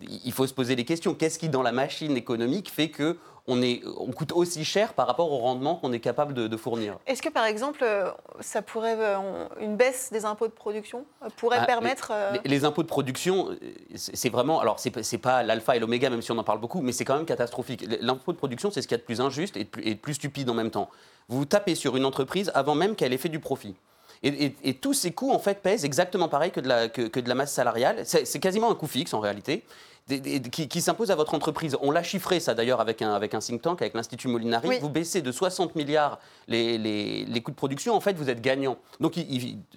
il 0.00 0.32
faut 0.32 0.46
se 0.46 0.54
poser 0.54 0.74
des 0.74 0.86
questions. 0.86 1.14
Qu'est-ce 1.14 1.38
qui, 1.38 1.50
dans 1.50 1.62
la 1.62 1.72
machine 1.72 2.16
économique, 2.16 2.70
fait 2.70 2.88
que 2.88 3.18
on, 3.48 3.62
est, 3.62 3.82
on 3.98 4.12
coûte 4.12 4.32
aussi 4.32 4.64
cher 4.64 4.92
par 4.92 5.06
rapport 5.06 5.32
au 5.32 5.38
rendement 5.38 5.76
qu'on 5.76 5.92
est 5.92 6.00
capable 6.00 6.34
de, 6.34 6.56
fournir. 6.56 6.98
Est-ce 7.06 7.22
que, 7.22 7.30
par 7.30 7.46
exemple, 7.46 7.80
euh, 7.82 8.10
ça 8.40 8.62
pourrait, 8.62 8.96
euh, 8.98 9.46
une 9.60 9.76
baisse 9.76 10.10
des 10.12 10.24
impôts 10.24 10.46
de 10.46 10.52
production 10.52 11.04
euh, 11.22 11.28
pourrait 11.36 11.58
ah, 11.62 11.66
permettre... 11.66 12.12
Les, 12.44 12.64
impôts 12.64 12.82
de 12.82 12.88
production, 12.88 13.56
c'est 13.94 14.28
vraiment... 14.28 14.60
Alors, 14.60 14.78
c'est 14.78 14.94
n'est 14.94 15.18
pas 15.18 15.42
l'alpha 15.42 15.74
et 15.76 15.78
l'oméga, 15.78 16.10
même 16.10 16.22
si 16.22 16.30
on 16.30 16.38
en 16.38 16.44
parle 16.44 16.60
beaucoup, 16.60 16.82
mais 16.82 16.92
c'est 16.92 17.04
quand 17.04 17.16
même 17.16 17.26
catastrophique. 17.26 17.84
L'impôt 18.00 18.32
de 18.32 18.36
production, 18.36 18.70
c'est 18.70 18.82
ce 18.82 18.88
qu'il 18.88 18.96
y 18.96 19.00
a 19.00 19.02
de 19.02 19.06
plus 19.06 19.20
injuste 19.20 19.56
et 19.56 19.64
de 19.64 19.98
plus 19.98 20.14
stupide 20.14 20.50
en 20.50 20.54
même 20.54 20.70
temps. 20.70 20.90
Vous 21.28 21.44
tapez 21.46 21.74
sur 21.74 21.96
une 21.96 22.04
entreprise 22.04 22.52
avant 22.54 22.74
même 22.74 22.94
qu'elle 22.94 23.12
ait 23.12 23.18
fait 23.18 23.28
du 23.28 23.40
profit. 23.40 23.74
Et, 24.22 24.74
tous 24.74 24.94
ces 24.94 25.12
coûts, 25.12 25.30
en 25.30 25.38
fait, 25.38 25.62
pèsent 25.62 25.84
exactement 25.84 26.28
pareil 26.28 26.50
que 26.50 26.60
de 26.60 26.68
la, 26.68 26.88
que, 26.88 27.20
de 27.20 27.28
la 27.28 27.34
masse 27.34 27.52
salariale. 27.52 28.02
C'est 28.04 28.40
quasiment 28.40 28.70
un 28.70 28.74
coût 28.74 28.86
fixe, 28.86 29.14
en 29.14 29.20
réalité. 29.20 29.64
Qui, 30.08 30.80
s'impose 30.80 31.10
à 31.10 31.14
votre 31.14 31.34
entreprise. 31.34 31.76
On 31.80 31.90
l'a 31.90 32.02
chiffré, 32.02 32.40
ça 32.40 32.54
d'ailleurs, 32.54 32.80
avec 32.80 33.02
un, 33.02 33.12
avec 33.12 33.34
un 33.34 33.40
think 33.40 33.62
tank, 33.62 33.82
avec 33.82 33.94
l'Institut 33.94 34.28
Molinari. 34.28 34.78
Vous 34.80 34.88
baissez 34.88 35.22
de 35.22 35.30
60 35.30 35.76
milliards 35.76 36.18
les, 36.46 36.78
les, 36.78 37.42
coûts 37.42 37.50
de 37.50 37.56
production, 37.56 37.94
en 37.94 38.00
fait, 38.00 38.14
vous 38.14 38.30
êtes 38.30 38.40
gagnant. 38.40 38.78
Donc, 39.00 39.14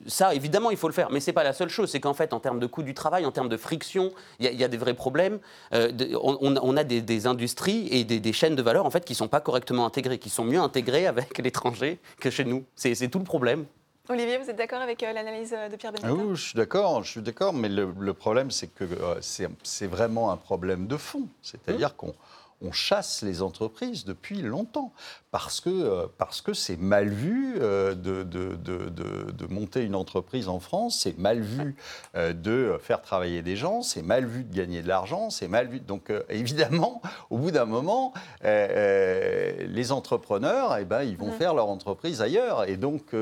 ça, 0.08 0.34
évidemment, 0.34 0.72
il 0.72 0.78
faut 0.78 0.88
le 0.88 0.94
faire. 0.94 1.12
Mais 1.12 1.20
ce 1.20 1.28
n'est 1.28 1.34
pas 1.34 1.44
la 1.44 1.54
seule 1.54 1.70
chose. 1.70 1.90
C'est 1.90 2.00
qu'en 2.00 2.14
fait, 2.14 2.34
en 2.34 2.40
termes 2.40 2.60
de 2.60 2.68
coût 2.68 2.84
du 2.84 2.94
travail, 2.94 3.26
en 3.26 3.32
termes 3.32 3.50
de 3.50 3.58
friction, 3.58 4.12
il 4.40 4.52
y, 4.54 4.64
a 4.64 4.68
des 4.68 4.78
vrais 4.78 4.94
problèmes. 4.94 5.40
Euh, 5.74 5.92
on, 6.22 6.78
a 6.78 6.84
des, 6.84 7.28
industries 7.28 7.88
et 7.92 8.04
des, 8.04 8.20
des, 8.20 8.34
chaînes 8.34 8.56
de 8.56 8.62
valeur, 8.62 8.86
en 8.86 8.90
fait, 8.90 9.04
qui 9.04 9.14
ne 9.14 9.18
sont 9.18 9.28
pas 9.28 9.42
correctement 9.42 9.86
intégrées, 9.86 10.18
qui 10.18 10.30
sont 10.30 10.46
mieux 10.46 10.60
intégrées 10.60 11.08
avec 11.08 11.38
l'étranger 11.44 12.00
que 12.20 12.30
chez 12.30 12.46
nous. 12.46 12.64
C'est 12.76 13.10
tout 13.10 13.20
le 13.20 13.26
problème. 13.26 13.66
Olivier, 14.12 14.38
vous 14.38 14.50
êtes 14.50 14.58
d'accord 14.58 14.82
avec 14.82 15.04
euh, 15.04 15.14
l'analyse 15.14 15.54
euh, 15.58 15.70
de 15.70 15.78
Pierre 15.78 15.94
Benedetta 15.94 16.14
Oui, 16.14 16.36
je 16.36 16.42
suis 16.42 16.56
d'accord, 16.56 17.02
je 17.02 17.12
suis 17.12 17.22
d'accord, 17.22 17.54
mais 17.54 17.70
le, 17.70 18.14
problème, 18.14 18.52
c'est 18.52 18.68
que 18.68 18.84
euh, 18.84 19.20
c'est 19.22 19.88
vraiment 19.88 20.32
un 20.32 20.38
problème 20.38 20.88
de 20.88 20.98
fond. 20.98 21.28
C'est-à-dire 21.42 21.90
mmh. 21.90 21.96
qu'on 21.96 22.14
on 22.62 22.72
chasse 22.72 23.22
les 23.24 23.42
entreprises 23.42 24.06
depuis 24.06 24.42
longtemps 24.42 24.94
parce 25.32 25.62
que 25.62 25.70
euh, 25.70 26.08
parce 26.18 26.42
que 26.42 26.54
c'est 26.54 26.78
mal 26.78 27.10
vu 27.10 27.56
euh, 27.60 27.96
de, 27.96 28.24
de, 28.24 28.56
de, 28.56 29.48
monter 29.48 29.84
une 29.84 29.96
entreprise 29.96 30.48
en 30.48 30.60
France, 30.60 31.00
c'est 31.02 31.18
mal 31.18 31.42
vu 31.42 31.76
euh, 32.16 32.34
de 32.34 32.78
faire 32.82 33.02
travailler 33.02 33.42
des 33.42 33.56
gens, 33.56 33.82
c'est 33.82 34.02
mal 34.02 34.26
vu 34.26 34.44
de 34.44 34.56
gagner 34.56 34.82
de 34.82 34.88
l'argent, 34.88 35.30
c'est 35.30 35.48
mal 35.48 35.68
vu. 35.68 35.80
Donc 35.80 36.12
évidemment, 36.30 37.02
au 37.30 37.38
bout 37.38 37.52
d'un 37.52 37.66
moment, 37.66 38.14
les 38.44 39.92
entrepreneurs, 39.92 40.78
eh 40.78 40.86
ben, 40.86 41.04
ils 41.04 41.18
vont 41.18 41.34
mmh. 41.34 41.38
faire 41.38 41.54
leur 41.54 41.68
entreprise 41.68 42.22
ailleurs. 42.22 42.70
Et 42.70 42.78
donc 42.78 43.14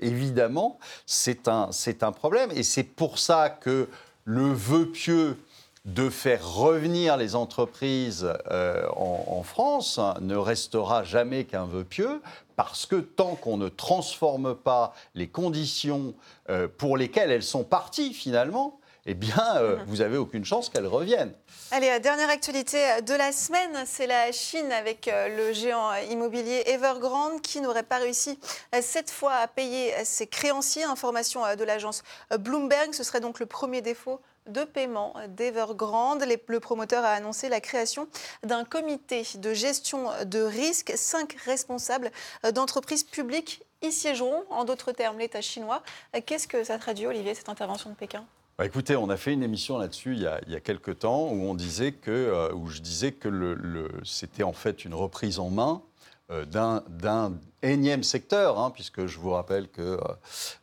évidemment, 0.00 0.78
c'est 1.06 1.48
un, 1.48 1.68
c'est 1.72 2.02
un 2.02 2.12
problème. 2.12 2.50
Et 2.54 2.62
c'est 2.62 2.84
pour 2.84 3.18
ça 3.18 3.48
que 3.48 3.88
le 4.24 4.52
vœu 4.52 4.90
pieux 4.90 5.36
de 5.86 6.10
faire 6.10 6.54
revenir 6.54 7.16
les 7.16 7.36
entreprises 7.36 8.28
euh, 8.50 8.86
en, 8.96 9.42
France 9.44 10.00
ne 10.20 10.34
restera 10.34 11.04
jamais 11.04 11.44
qu'un 11.44 11.64
vœu 11.64 11.84
pieux, 11.84 12.20
parce 12.56 12.86
que 12.86 12.96
tant 12.96 13.36
qu'on 13.36 13.56
ne 13.56 13.68
transforme 13.68 14.56
pas 14.56 14.92
les 15.14 15.28
conditions 15.28 16.14
euh, 16.50 16.66
pour 16.66 16.96
lesquelles 16.96 17.30
elles 17.30 17.44
sont 17.44 17.62
parties 17.62 18.12
finalement, 18.12 18.80
eh 19.08 19.14
bien, 19.14 19.56
euh, 19.58 19.76
vous 19.86 20.00
avez 20.00 20.16
aucune 20.16 20.44
chance 20.44 20.68
qu'elle 20.68 20.88
revienne. 20.88 21.32
Allez, 21.70 22.00
dernière 22.00 22.30
actualité 22.30 22.78
de 23.02 23.14
la 23.14 23.30
semaine, 23.30 23.84
c'est 23.86 24.08
la 24.08 24.32
Chine 24.32 24.72
avec 24.72 25.08
le 25.08 25.52
géant 25.52 25.94
immobilier 26.10 26.64
Evergrande 26.66 27.40
qui 27.40 27.60
n'aurait 27.60 27.84
pas 27.84 27.98
réussi 27.98 28.40
cette 28.80 29.10
fois 29.12 29.34
à 29.34 29.46
payer 29.46 29.92
ses 30.04 30.26
créanciers. 30.26 30.82
Information 30.82 31.42
de 31.56 31.64
l'agence 31.64 32.02
Bloomberg, 32.36 32.92
ce 32.92 33.04
serait 33.04 33.20
donc 33.20 33.38
le 33.38 33.46
premier 33.46 33.80
défaut 33.80 34.20
de 34.48 34.64
paiement 34.64 35.14
d'Evergrande. 35.28 36.24
Le 36.48 36.60
promoteur 36.60 37.04
a 37.04 37.10
annoncé 37.10 37.48
la 37.48 37.60
création 37.60 38.08
d'un 38.42 38.64
comité 38.64 39.22
de 39.36 39.54
gestion 39.54 40.08
de 40.24 40.40
risque. 40.40 40.92
Cinq 40.96 41.36
responsables 41.44 42.10
d'entreprises 42.54 43.04
publiques 43.04 43.64
y 43.82 43.92
siégeront. 43.92 44.44
En 44.50 44.64
d'autres 44.64 44.92
termes, 44.92 45.18
l'État 45.18 45.40
chinois. 45.40 45.82
Qu'est-ce 46.26 46.48
que 46.48 46.64
ça 46.64 46.78
traduit, 46.78 47.06
Olivier, 47.06 47.34
cette 47.34 47.48
intervention 47.48 47.90
de 47.90 47.94
Pékin? 47.94 48.24
Bah, 48.58 48.64
écoutez, 48.64 48.96
on 48.96 49.10
a 49.10 49.18
fait 49.18 49.34
une 49.34 49.42
émission 49.42 49.76
là-dessus 49.76 50.14
il, 50.14 50.22
y 50.22 50.56
a 50.56 50.60
quelques 50.60 51.00
temps 51.00 51.28
où 51.28 51.42
on 51.42 51.54
disait 51.54 51.92
que, 51.92 52.10
euh, 52.10 52.66
je 52.68 52.80
disais 52.80 53.12
que 53.12 53.90
c'était 54.02 54.44
en 54.44 54.54
fait 54.54 54.86
une 54.86 54.94
reprise 54.94 55.38
en 55.38 55.50
main 55.50 55.82
euh, 56.30 56.46
d'un 56.46 57.38
énième 57.62 58.02
secteur, 58.02 58.58
hein, 58.58 58.70
puisque 58.70 59.04
je 59.04 59.18
vous 59.18 59.30
rappelle 59.30 59.68
que 59.68 60.00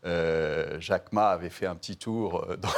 euh, 0.05 0.79
Jacques 0.79 1.13
Ma 1.13 1.29
avait 1.29 1.51
fait 1.51 1.67
un 1.67 1.75
petit 1.75 1.95
tour 1.95 2.47
dans 2.57 2.69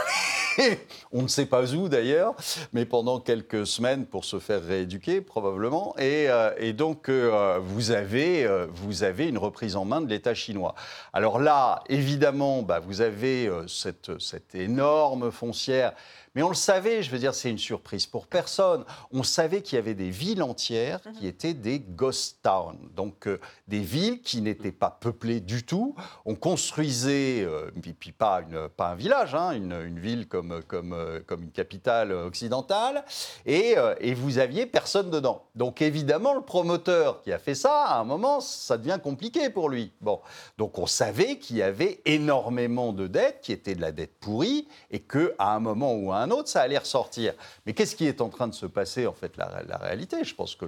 on 1.12 1.24
ne 1.24 1.28
sait 1.28 1.46
pas 1.46 1.74
où 1.74 1.90
d'ailleurs, 1.90 2.36
mais 2.74 2.86
pendant 2.86 3.20
quelques 3.20 3.68
semaines 3.68 4.06
pour 4.06 4.26
se 4.26 4.40
faire 4.40 4.64
rééduquer 4.64 5.22
probablement. 5.22 5.96
Et, 5.98 6.28
euh, 6.30 6.74
donc 6.74 7.10
euh, 7.10 7.60
vous, 7.62 7.92
avez, 7.92 8.46
euh, 8.46 8.68
vous 8.70 9.04
avez 9.04 9.28
une 9.28 9.38
reprise 9.38 9.76
en 9.76 9.86
main 9.86 10.02
de 10.02 10.10
l'État 10.10 10.34
chinois. 10.34 10.76
Alors 11.14 11.40
là, 11.40 11.84
évidemment, 11.90 12.62
bah, 12.62 12.80
vous 12.80 13.02
avez 13.02 13.50
cette, 13.68 14.20
cette 14.20 14.56
énorme 14.56 15.32
foncière 15.32 15.94
mais 16.36 16.44
on 16.44 16.50
le 16.50 16.56
savait, 16.56 17.02
je 17.02 17.10
veux 17.10 17.18
dire, 17.18 17.34
c'est 17.34 17.50
une 17.50 17.58
surprise 17.58 18.06
pour 18.06 18.28
personne. 18.28 18.84
On 19.14 19.24
savait 19.24 19.62
qu'il 19.62 19.78
y 19.78 19.80
avait 19.80 19.94
des 19.94 20.10
villes 20.10 20.44
entières 20.44 21.02
qui 21.18 21.24
mhm. 21.24 21.30
étaient 21.30 21.54
des 21.54 21.80
ghost 21.80 22.40
towns, 22.44 22.90
donc 22.94 23.28
euh, 23.28 23.40
des 23.70 23.80
villes 23.80 24.22
qui 24.22 24.42
n'étaient 24.42 24.74
pas 24.74 24.90
peuplées 24.90 25.40
du 25.40 25.64
tout. 25.64 25.96
On 26.26 26.36
construisait, 26.36 27.42
euh, 27.42 27.72
puis 28.00 28.12
pas, 28.12 28.42
une, 28.42 28.68
pas 28.68 28.90
un 28.90 28.96
village, 28.96 29.34
hein, 29.34 29.52
une, 29.52 29.98
ville 29.98 30.28
comme, 30.28 30.62
comme, 30.68 30.92
euh, 30.92 31.22
comme 31.26 31.44
une 31.44 31.52
capitale 31.52 32.12
occidentale, 32.12 33.06
et, 33.46 33.76
et 34.02 34.14
vous 34.14 34.38
aviez 34.38 34.66
personne 34.66 35.10
dedans. 35.10 35.46
Donc 35.56 35.82
évidemment, 35.82 36.34
le 36.34 36.42
promoteur 36.42 37.22
qui 37.22 37.32
a 37.32 37.40
fait 37.40 37.56
ça, 37.56 37.86
à 37.86 38.00
un 38.00 38.04
moment, 38.04 38.42
ça 38.42 38.78
devient 38.78 39.00
compliqué 39.02 39.50
pour 39.50 39.70
lui. 39.70 39.94
Bon, 40.02 40.20
donc 40.58 40.78
on 40.80 40.86
savait 40.86 41.38
qu'il 41.38 41.58
y 41.58 41.62
avait 41.62 42.02
énormément 42.06 42.92
de 42.92 43.08
dettes 43.08 43.40
qui 43.42 43.54
étaient 43.54 43.76
de 43.76 43.82
la 43.82 43.94
dette 43.94 44.20
pourrie, 44.20 44.68
et 44.92 45.00
qu'à 45.00 45.30
un 45.40 45.60
moment 45.60 45.94
ou 45.94 46.12
à 46.12 46.18
un 46.18 46.25
autre, 46.32 46.50
ça 46.50 46.62
allait 46.62 46.78
ressortir. 46.78 47.34
Mais 47.66 47.74
qu'est-ce 47.74 47.96
qui 47.96 48.06
est 48.06 48.22
en 48.22 48.30
train 48.30 48.48
de 48.48 48.54
se 48.54 48.66
passer, 48.66 49.08
en 49.08 49.14
fait, 49.14 49.38
la, 49.38 49.78
réalité? 49.78 50.24
Je 50.24 50.36
pense 50.36 50.56
que 50.56 50.66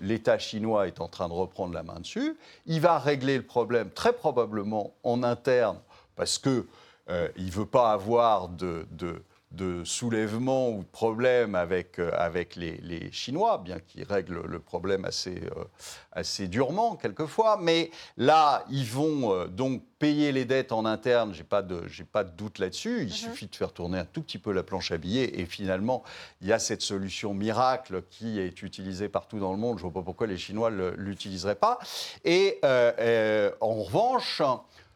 l'État 0.00 0.38
chinois 0.38 0.86
est 0.86 1.00
en 1.00 1.08
train 1.08 1.28
de 1.28 1.32
reprendre 1.32 1.74
la 1.74 1.82
main 1.82 2.00
dessus. 2.00 2.36
Il 2.66 2.80
va 2.80 2.98
régler 2.98 3.36
le 3.36 3.44
problème 3.44 3.90
très 3.90 4.12
probablement 4.12 4.92
en 5.02 5.22
interne, 5.22 5.78
parce 6.16 6.38
qu'il 6.38 6.64
euh, 7.08 7.28
ne 7.36 7.50
veut 7.50 7.66
pas 7.66 7.92
avoir 7.92 8.48
de, 8.48 8.86
de 8.90 9.22
de 9.50 9.82
soulèvement 9.84 10.70
ou 10.70 10.82
de 10.82 10.88
problème 10.88 11.56
avec, 11.56 11.98
euh, 11.98 12.10
avec 12.14 12.54
les, 12.54 13.10
Chinois, 13.10 13.58
bien 13.58 13.80
qu'ils 13.80 14.04
règlent 14.04 14.42
le 14.46 14.60
problème 14.60 15.04
assez, 15.04 15.42
euh, 15.56 15.64
assez 16.12 16.46
durement 16.46 16.94
quelquefois. 16.94 17.58
Mais 17.60 17.90
là, 18.16 18.64
ils 18.70 18.86
vont 18.86 19.34
euh, 19.34 19.46
donc 19.48 19.82
payer 19.98 20.30
les 20.30 20.44
dettes 20.44 20.70
en 20.70 20.84
interne, 20.84 21.32
je 21.34 21.38
n'ai 21.38 21.44
pas, 21.44 21.62
de, 21.62 21.82
pas 22.12 22.22
de 22.22 22.30
doute 22.30 22.60
là-dessus. 22.60 22.98
Il 23.00 23.06
mhm. 23.06 23.10
suffit 23.10 23.46
de 23.48 23.56
faire 23.56 23.72
tourner 23.72 23.98
un 23.98 24.04
tout 24.04 24.22
petit 24.22 24.38
peu 24.38 24.52
la 24.52 24.62
planche 24.62 24.92
à 24.92 24.98
billets 24.98 25.40
et 25.40 25.46
finalement, 25.46 26.04
il 26.40 26.46
y 26.46 26.52
a 26.52 26.60
cette 26.60 26.82
solution 26.82 27.34
miracle 27.34 28.04
qui 28.08 28.38
est 28.38 28.62
utilisée 28.62 29.08
partout 29.08 29.40
dans 29.40 29.50
le 29.50 29.58
monde. 29.58 29.78
Je 29.78 29.84
ne 29.84 29.90
vois 29.90 30.00
pas 30.00 30.04
pourquoi 30.04 30.28
les 30.28 30.38
Chinois 30.38 30.70
ne 30.70 30.90
l'utiliseraient 30.90 31.56
pas. 31.56 31.78
Et 32.24 32.60
en 32.62 33.74
revanche, 33.82 34.42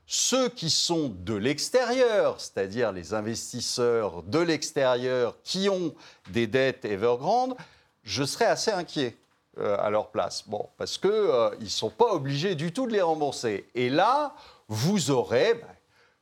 ceux 0.07 0.49
qui 0.49 0.71
sont 0.71 1.09
de 1.09 1.35
l'extérieur, 1.35 2.41
c'est-à-dire 2.41 2.93
les 2.93 3.15
investisseurs 3.15 4.23
de 4.23 4.39
l'extérieur 4.39 5.37
qui 5.43 5.69
ont 5.69 5.95
des 6.31 6.47
dettes 6.47 6.85
Evergrande, 6.85 7.57
je 8.03 8.25
serais 8.25 8.47
assez 8.47 8.71
inquiet 8.71 9.17
euh, 9.59 9.77
à 9.79 9.89
leur 9.89 10.11
place. 10.11 10.45
Bon, 10.47 10.69
parce 10.77 10.99
qu'ils 10.99 11.11
euh, 11.11 11.57
ne 11.59 11.67
sont 11.67 11.91
pas 11.91 12.13
obligés 12.13 12.55
du 12.55 12.73
tout 12.73 12.87
de 12.87 12.93
les 12.93 13.03
rembourser. 13.03 13.69
Et 13.75 13.89
là, 13.89 14.35
vous 14.69 15.11
aurez 15.11 15.55
bah, 15.55 15.69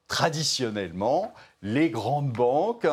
traditionnellement 0.07 1.33
les 1.63 1.91
grandes 1.91 2.31
banques 2.31 2.87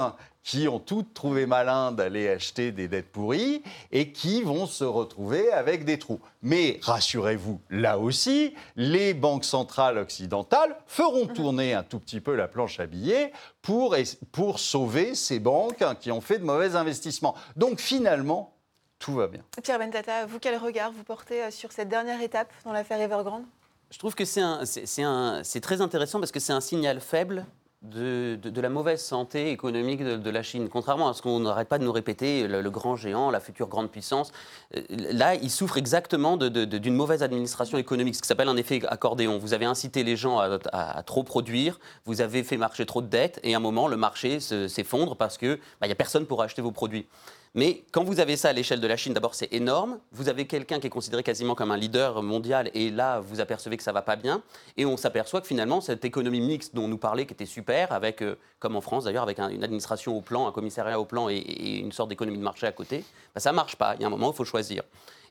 qui 0.44 0.68
ont 0.68 0.80
toutes 0.80 1.14
trouvé 1.14 1.46
malin 1.46 1.92
d'aller 1.92 2.30
acheter 2.30 2.72
des 2.72 2.88
dettes 2.88 3.12
pourries 3.12 3.62
et 3.92 4.12
qui 4.12 4.42
vont 4.42 4.66
se 4.66 4.84
retrouver 4.84 5.52
avec 5.52 5.86
des 5.86 6.00
trous. 6.00 6.20
Mais 6.42 6.80
rassurez-vous, 6.82 7.60
là 7.70 8.00
aussi, 8.00 8.54
les 8.76 9.14
banques 9.14 9.46
centrales 9.46 9.98
occidentales 9.98 10.78
feront 10.88 11.26
mhm. 11.26 11.34
tourner 11.34 11.74
un 11.74 11.84
tout 11.84 12.00
petit 12.00 12.22
peu 12.22 12.36
la 12.36 12.48
planche 12.48 12.80
à 12.80 12.88
billets 12.88 13.32
pour, 13.62 13.96
pour 14.32 14.60
sauver 14.60 15.16
ces 15.16 15.40
banques 15.40 15.84
qui 16.00 16.12
ont 16.12 16.22
fait 16.22 16.40
de 16.40 16.46
mauvais 16.46 16.76
investissements. 16.76 17.36
Donc 17.56 17.80
finalement, 17.80 18.56
tout 19.00 19.14
va 19.14 19.28
bien. 19.28 19.42
Pierre 19.64 19.80
Bentata, 19.80 20.26
vous, 20.26 20.40
quel 20.40 20.58
regard 20.58 20.92
vous 20.92 21.04
portez 21.04 21.44
euh, 21.44 21.52
sur 21.52 21.72
cette 21.72 21.88
dernière 21.88 22.22
étape 22.22 22.52
dans 22.66 22.74
l'affaire 22.74 23.00
Evergrande? 23.00 23.46
Je 23.92 23.98
trouve 23.98 24.14
que 24.14 24.26
c'est 24.26 25.62
très 25.62 25.82
intéressant 25.82 26.20
parce 26.20 26.32
que 26.32 26.40
c'est 26.40 26.54
un 26.54 26.62
signal 26.62 27.00
faible 27.00 27.46
de, 27.82 28.62
la 28.62 28.70
mauvaise 28.70 29.02
santé 29.02 29.52
économique 29.52 30.04
de, 30.04 30.30
la 30.30 30.44
Chine. 30.44 30.68
Contrairement 30.70 31.08
à 31.08 31.14
ce 31.14 31.22
qu'on 31.22 31.40
n'arrête 31.40 31.70
pas 31.70 31.80
de 31.80 31.86
nous 31.86 31.92
répéter, 31.92 32.48
le, 32.48 32.70
grand 32.70 32.96
géant, 32.96 33.32
la 33.32 33.40
future 33.40 33.68
grande 33.68 33.90
puissance, 33.90 34.32
euh, 34.76 34.82
là, 34.90 35.36
il 35.36 35.50
souffre 35.50 35.78
exactement 35.78 36.36
d'une 36.38 36.96
mauvaise 36.96 37.24
administration 37.24 37.78
économique, 37.78 38.16
ce 38.16 38.22
qui 38.22 38.28
s'appelle 38.28 38.50
un 38.50 38.58
effet 38.58 38.82
accordéon. 38.88 39.38
Vous 39.38 39.54
avez 39.54 39.66
incité 39.66 40.04
les 40.04 40.18
gens 40.18 40.40
à, 40.40 41.04
trop 41.04 41.24
produire, 41.24 41.80
vous 42.06 42.22
avez 42.22 42.44
fait 42.44 42.58
marcher 42.58 42.86
trop 42.86 43.02
de 43.02 43.08
dettes, 43.08 43.40
et 43.44 43.54
à 43.54 43.58
un 43.58 43.62
moment, 43.62 43.88
le 43.88 43.98
marché 43.98 44.40
s'effondre 44.40 45.16
parce 45.16 45.38
qu'il 45.38 45.58
bah, 45.80 45.88
n'y 45.88 45.94
a 45.94 45.96
personne 45.96 46.26
pour 46.26 46.42
acheter 46.42 46.62
vos 46.62 46.72
produits. 46.72 47.08
Mais 47.56 47.84
quand 47.92 48.04
vous 48.04 48.20
avez 48.20 48.38
ça 48.38 48.50
à 48.50 48.54
l'échelle 48.54 48.80
de 48.80 48.86
la 48.86 48.96
Chine, 48.96 49.14
d'abord 49.14 49.34
c'est 49.34 49.52
énorme. 49.52 50.00
Vous 50.12 50.30
avez 50.30 50.46
quelqu'un 50.46 50.80
qui 50.80 50.88
est 50.88 50.92
considéré 50.92 51.24
quasiment 51.24 51.56
comme 51.56 51.72
un 51.72 51.78
leader 51.78 52.22
mondial 52.22 52.70
et 52.76 52.92
là 52.92 53.20
vous 53.20 53.42
apercevez 53.42 53.76
que 53.76 53.84
ça 53.84 53.92
va 53.92 54.04
pas 54.04 54.16
bien. 54.16 54.44
Et 54.78 54.86
on 54.86 54.98
s'aperçoit 54.98 55.42
que 55.42 55.48
finalement 55.48 55.82
cette 55.82 56.06
économie 56.06 56.42
mixte 56.42 56.76
dont 56.76 56.84
on 56.84 56.88
nous 56.88 57.00
parlait, 57.00 57.26
qui 57.26 57.34
était 57.34 57.48
super, 57.48 57.92
avec, 57.92 58.22
euh, 58.22 58.38
comme 58.60 58.76
en 58.76 58.82
France 58.82 59.06
d'ailleurs, 59.06 59.24
avec 59.24 59.40
une 59.40 59.64
administration 59.64 60.16
au 60.16 60.22
plan, 60.22 60.48
un 60.48 60.52
commissariat 60.52 61.00
au 61.00 61.06
plan 61.06 61.28
et, 61.30 61.40
une 61.80 61.92
sorte 61.92 62.10
d'économie 62.10 62.38
de 62.38 62.44
marché 62.44 62.68
à 62.68 62.72
côté, 62.72 63.04
bah, 63.34 63.42
ça 63.42 63.52
marche 63.52 63.76
pas. 63.76 63.96
Il 63.96 64.02
y 64.02 64.04
a 64.04 64.08
un 64.08 64.12
moment 64.12 64.28
où 64.28 64.32
il 64.32 64.36
faut 64.36 64.46
choisir. 64.46 64.84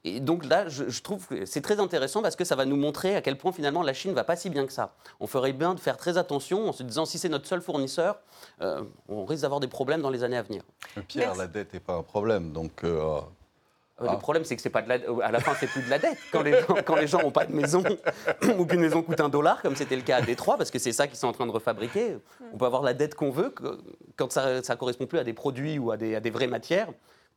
Et 0.04 0.20
donc 0.20 0.44
là, 0.44 0.68
je, 0.68 1.00
trouve 1.00 1.26
que 1.26 1.44
c'est 1.44 1.60
très 1.60 1.80
intéressant 1.80 2.22
parce 2.22 2.36
que 2.36 2.44
ça 2.44 2.56
va 2.56 2.64
nous 2.64 2.76
montrer 2.76 3.16
à 3.16 3.22
quel 3.22 3.36
point 3.36 3.52
finalement 3.52 3.82
la 3.82 3.92
Chine 3.92 4.12
va 4.12 4.24
pas 4.24 4.36
si 4.36 4.50
bien 4.50 4.66
que 4.66 4.72
ça. 4.72 4.94
On 5.20 5.26
ferait 5.26 5.52
bien 5.52 5.74
de 5.74 5.80
faire 5.80 5.96
très 5.96 6.18
attention 6.18 6.68
en 6.68 6.72
se 6.72 6.82
disant 6.82 7.04
si 7.04 7.18
c'est 7.18 7.28
notre 7.28 7.46
seul 7.46 7.60
fournisseur, 7.60 8.18
euh, 8.60 8.82
on 9.08 9.24
risque 9.24 9.42
d'avoir 9.42 9.60
des 9.60 9.68
problèmes 9.68 10.00
dans 10.00 10.10
les 10.10 10.24
années 10.24 10.36
à 10.36 10.42
venir. 10.42 10.62
Pierre, 11.08 11.34
la 11.34 11.46
dette 11.46 11.74
n'est 11.74 11.80
pas 11.80 11.94
un 11.94 12.02
problème, 12.02 12.52
donc. 12.52 12.84
Euh, 12.84 13.20
euh, 14.00 14.12
le 14.12 14.18
problème, 14.18 14.44
c'est 14.44 14.54
que 14.54 14.62
c'est 14.62 14.70
pas 14.70 14.82
de 14.82 14.88
la... 14.88 14.98
à 15.24 15.32
la 15.32 15.40
fin, 15.40 15.54
c'est 15.58 15.66
plus 15.66 15.82
de 15.82 15.90
la 15.90 15.98
dette. 15.98 16.18
Quand 16.30 16.42
les 16.42 16.52
gens, 16.52 16.76
quand 16.86 16.94
les 16.94 17.08
gens 17.08 17.20
n'ont 17.20 17.32
pas 17.32 17.46
de 17.46 17.52
maison 17.52 17.82
ou 18.58 18.64
qu'une 18.64 18.80
maison 18.80 19.02
coûte 19.02 19.20
un 19.20 19.28
dollar, 19.28 19.60
comme 19.60 19.74
c'était 19.74 19.96
le 19.96 20.02
cas 20.02 20.18
à 20.18 20.22
Détroit, 20.22 20.56
parce 20.56 20.70
que 20.70 20.78
c'est 20.78 20.92
ça 20.92 21.08
qu'ils 21.08 21.18
sont 21.18 21.26
en 21.26 21.32
train 21.32 21.46
de 21.46 21.50
refabriquer, 21.50 22.16
on 22.52 22.58
peut 22.58 22.66
avoir 22.66 22.82
la 22.82 22.94
dette 22.94 23.16
qu'on 23.16 23.30
veut 23.30 23.52
quand 24.16 24.30
ça, 24.30 24.60
ne 24.60 24.74
correspond 24.76 25.06
plus 25.06 25.18
à 25.18 25.24
des 25.24 25.32
produits 25.32 25.80
ou 25.80 25.90
à 25.90 25.96
des, 25.96 26.14
à 26.14 26.20
des 26.20 26.30
vraies 26.30 26.46
matières 26.46 26.88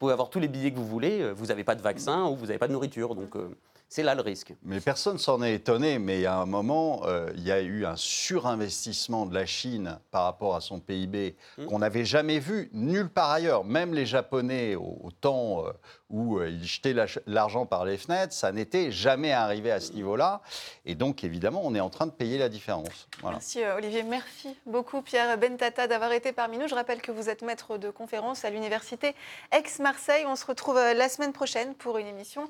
pouvez 0.01 0.13
avoir 0.13 0.31
tous 0.31 0.39
les 0.39 0.47
billets 0.47 0.71
que 0.71 0.77
vous 0.77 0.87
voulez, 0.87 1.21
euh, 1.21 1.31
vous 1.31 1.45
n'avez 1.45 1.63
pas 1.63 1.75
de 1.75 1.81
vaccin 1.81 2.25
ou 2.25 2.35
vous 2.35 2.47
n'avez 2.47 2.57
pas 2.57 2.67
de 2.67 2.73
nourriture. 2.73 3.13
Donc 3.13 3.35
euh, 3.35 3.55
c'est 3.91 4.03
là 4.03 4.15
le 4.15 4.21
risque. 4.21 4.53
Mais 4.63 4.79
personne 4.79 5.17
s'en 5.17 5.43
est 5.43 5.53
étonné, 5.53 5.99
mais 5.99 6.19
il 6.19 6.21
y 6.21 6.25
a 6.25 6.37
un 6.37 6.45
moment, 6.45 7.01
euh, 7.03 7.29
il 7.35 7.43
y 7.43 7.51
a 7.51 7.59
eu 7.59 7.85
un 7.85 7.97
surinvestissement 7.97 9.25
de 9.25 9.33
la 9.33 9.45
Chine 9.45 9.99
par 10.11 10.23
rapport 10.23 10.55
à 10.55 10.61
son 10.61 10.79
PIB 10.79 11.35
mmh. 11.57 11.65
qu'on 11.65 11.79
n'avait 11.79 12.05
jamais 12.05 12.39
vu 12.39 12.69
nulle 12.71 13.09
part 13.09 13.31
ailleurs. 13.31 13.65
Même 13.65 13.93
les 13.93 14.05
Japonais, 14.05 14.75
au, 14.75 15.09
temps 15.19 15.65
où 16.11 16.37
euh, 16.37 16.49
ils 16.49 16.65
jetaient 16.65 16.95
l'argent 17.25 17.65
par 17.65 17.85
les 17.85 17.97
fenêtres, 17.97 18.33
ça 18.33 18.51
n'était 18.51 18.91
jamais 18.91 19.31
arrivé 19.31 19.71
à 19.71 19.79
ce 19.79 19.93
niveau-là. 19.93 20.41
Et 20.85 20.95
donc, 20.95 21.23
évidemment, 21.23 21.61
on 21.63 21.73
est 21.73 21.79
en 21.79 21.89
train 21.89 22.05
de 22.05 22.11
payer 22.11 22.37
la 22.37 22.49
différence. 22.49 23.07
Merci 23.23 23.63
euh, 23.63 23.77
Olivier. 23.77 24.03
Merci 24.03 24.55
beaucoup 24.65 25.01
Pierre 25.01 25.37
Bentata 25.37 25.87
d'avoir 25.87 26.11
été 26.11 26.33
parmi 26.33 26.57
nous. 26.57 26.67
Je 26.67 26.75
rappelle 26.75 27.01
que 27.01 27.11
vous 27.11 27.29
êtes 27.29 27.41
maître 27.41 27.77
de 27.77 27.89
conférence 27.89 28.45
à 28.45 28.49
l'université 28.49 29.15
Aix-Marseille. 29.51 30.25
On 30.27 30.35
se 30.35 30.45
retrouve 30.45 30.77
euh, 30.77 30.93
la 30.93 31.09
semaine 31.09 31.33
prochaine 31.33 31.73
pour 31.75 31.97
une 31.97 32.07
émission 32.07 32.49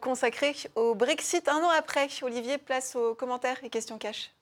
consacrée 0.00 0.54
au 0.74 0.81
Brexit. 0.94 1.48
Un 1.48 1.62
an 1.62 1.70
après, 1.70 2.08
Olivier, 2.22 2.58
place 2.58 2.96
aux 2.96 3.14
commentaires 3.14 3.58
et 3.62 3.70
questions 3.70 3.98
cash. 3.98 4.32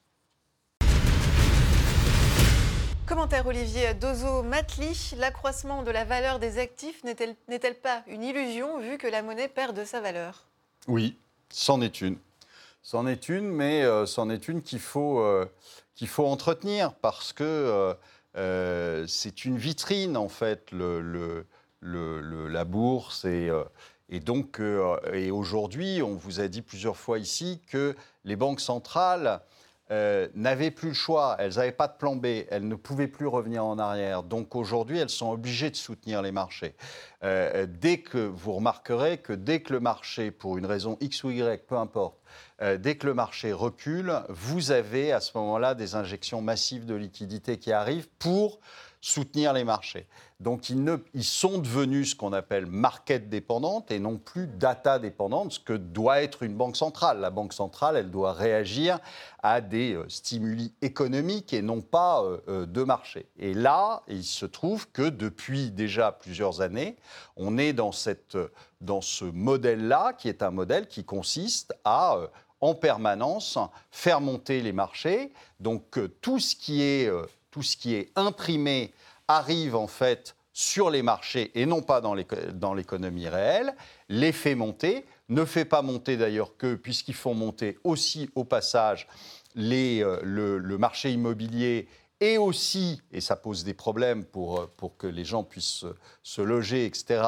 Commentaire 3.07 3.47
Olivier 3.47 3.93
Dozo-Matli, 3.95 5.15
l'accroissement 5.17 5.83
de 5.83 5.91
la 5.91 6.05
valeur 6.05 6.39
des 6.39 6.59
actifs 6.59 7.03
n'est-elle 7.03 7.75
pas 7.75 8.03
une 8.07 8.23
illusion 8.23 8.79
vu 8.79 8.99
que 8.99 9.09
la 9.09 9.23
monnaie 9.23 9.49
perd 9.49 9.77
de 9.77 9.85
sa 9.85 10.01
valeur? 10.01 10.45
Oui, 10.87 11.17
c'en 11.51 11.81
est 11.81 12.01
une. 12.01 12.19
C'en 12.83 13.07
est 13.07 13.29
une, 13.29 13.49
mais 13.49 13.83
euh, 13.83 14.07
c'en 14.07 14.31
est 14.31 14.49
une 14.49 14.63
qu'il 14.63 14.79
faut, 14.79 15.21
euh, 15.21 15.45
qu'il 15.97 16.09
faut 16.09 16.25
entretenir 16.25 16.95
parce 16.95 17.33
que 17.33 17.95
euh, 18.37 19.07
c'est 19.07 19.45
une 19.45 19.59
vitrine, 19.59 20.17
en 20.17 20.29
fait, 20.29 20.71
le, 20.73 21.47
la 21.83 22.65
bourse. 22.65 23.25
Et, 23.25 23.51
et 24.11 24.19
donc, 24.19 24.59
euh, 24.59 24.97
et 25.13 25.31
aujourd'hui, 25.31 26.03
on 26.03 26.17
vous 26.17 26.41
a 26.41 26.49
dit 26.49 26.63
plusieurs 26.63 26.97
fois 26.97 27.19
ici 27.19 27.63
que 27.69 27.95
les 28.25 28.35
banques 28.35 28.61
centrales 28.61 29.41
euh, 29.93 30.29
n'avaient 30.35 30.73
plus 30.73 30.89
le 30.89 30.95
choix. 30.95 31.37
Elles 31.39 31.55
n'avaient 31.55 31.71
pas 31.71 31.87
de 31.87 31.97
plan 31.97 32.17
B. 32.17 32.27
Elles 32.51 32.67
ne 32.67 32.75
pouvaient 32.75 33.07
plus 33.07 33.29
revenir 33.29 33.65
en 33.65 33.79
arrière. 33.79 34.25
Donc 34.25 34.57
aujourd'hui, 34.57 34.99
elles 34.99 35.11
sont 35.11 35.31
obligées 35.31 35.71
de 35.71 35.77
soutenir 35.77 36.23
les 36.23 36.33
marchés. 36.33 36.75
Euh, 37.23 37.67
dès 37.69 37.99
que 37.99 38.19
vous 38.19 38.53
remarquerez 38.53 39.19
que 39.19 39.33
dès 39.33 39.63
que 39.63 39.73
le 39.73 39.81
marché, 39.81 40.33
pour 40.33 40.59
une 40.59 40.67
raison 40.67 40.97
X 41.01 41.23
ou 41.23 41.31
Y, 41.31 41.65
peu 41.67 41.77
importe, 41.77 42.19
dès 42.79 42.97
que 42.97 43.07
le 43.07 43.15
marché 43.15 43.53
recule, 43.53 44.13
vous 44.29 44.71
avez 44.71 45.13
à 45.13 45.21
ce 45.21 45.37
moment-là 45.39 45.75
des 45.75 45.95
injections 45.95 46.43
massives 46.43 46.85
de 46.85 46.95
liquidités 46.95 47.59
qui 47.59 47.73
arrivent 47.73 48.09
pour 48.19 48.61
soutenir 49.01 49.53
les 49.53 49.65
marchés. 49.65 50.07
Donc 50.41 50.71
ils, 50.71 51.25
sont 51.25 51.59
devenus 51.59 52.11
ce 52.11 52.15
qu'on 52.15 52.33
appelle 52.33 52.65
market 52.65 53.29
dépendantes 53.29 53.91
et 53.91 53.99
non 53.99 54.17
plus 54.17 54.47
data 54.47 54.99
dépendantes, 54.99 55.53
ce 55.53 55.61
que 55.61 55.75
doit 55.75 56.23
être 56.23 56.43
une 56.43 56.55
banque 56.55 56.77
centrale. 56.77 57.21
La 57.21 57.29
banque 57.29 57.53
centrale, 57.53 57.97
elle 57.97 58.11
doit 58.11 58.33
réagir 58.33 58.99
à 59.43 59.61
des 59.61 59.95
euh, 59.95 60.09
stimuli 60.09 60.73
économiques 60.81 61.53
et 61.53 61.61
non 61.61 61.83
pas 61.83 62.23
euh, 62.23 62.39
euh, 62.49 62.67
de 62.67 62.83
marché. 62.83 63.27
Et 63.39 63.53
là, 63.53 64.03
il 64.09 64.25
se 64.25 64.47
trouve 64.47 64.91
que 64.91 65.09
depuis 65.11 65.71
déjà 65.71 66.13
plusieurs 66.13 66.63
années, 66.63 66.97
on 67.37 67.59
est 67.59 67.75
dans, 67.75 67.93
ce 67.93 69.25
modèle-là, 69.25 70.15
qui 70.15 70.29
est 70.29 70.43
un 70.43 70.51
modèle 70.51 70.87
qui 70.87 71.05
consiste 71.05 71.75
à, 71.85 72.17
en 72.63 72.75
permanence, 72.75 73.59
faire 73.91 74.23
monter 74.23 74.63
les 74.63 74.73
marchés. 74.73 75.33
Donc 75.61 75.99
tout, 76.23 76.39
ce 76.39 76.57
qui 76.57 76.83
est, 76.83 77.11
tout 77.51 77.63
ce 77.63 77.77
qui 77.77 77.95
est 77.95 78.11
imprimé 78.17 78.93
arrive 79.29 79.77
en 79.77 79.87
fait 79.87 80.37
sur 80.53 80.91
les 80.91 81.03
marchés 81.03 81.51
et 81.55 81.65
non 81.67 81.83
pas 81.83 82.01
dans 82.01 82.15
l'éco- 82.15 82.37
dans 82.53 82.75
l'économie 82.75 83.29
réelle, 83.29 83.75
les 84.09 84.33
fait 84.33 84.55
monter, 84.55 85.07
ne 85.29 85.45
fait 85.45 85.65
pas 85.65 85.83
monter 85.83 86.17
d'ailleurs 86.17 86.57
que, 86.57 86.75
puisqu'ils 86.75 87.15
font 87.15 87.35
monter 87.35 87.79
aussi 87.85 88.29
au 88.35 88.45
passage 88.45 89.07
euh, 89.57 90.21
le, 90.23 90.79
marché 90.79 91.13
immobilier 91.13 91.89
et 92.21 92.37
aussi, 92.37 93.01
et 93.13 93.21
ça 93.21 93.37
pose 93.37 93.65
des 93.65 93.75
problèmes 93.75 94.25
pour, 94.25 94.61
euh, 94.61 94.67
que 94.99 95.07
les 95.07 95.25
gens 95.25 95.43
puissent 95.45 95.87
se, 96.23 96.43
loger, 96.43 96.85
etc., 96.85 97.23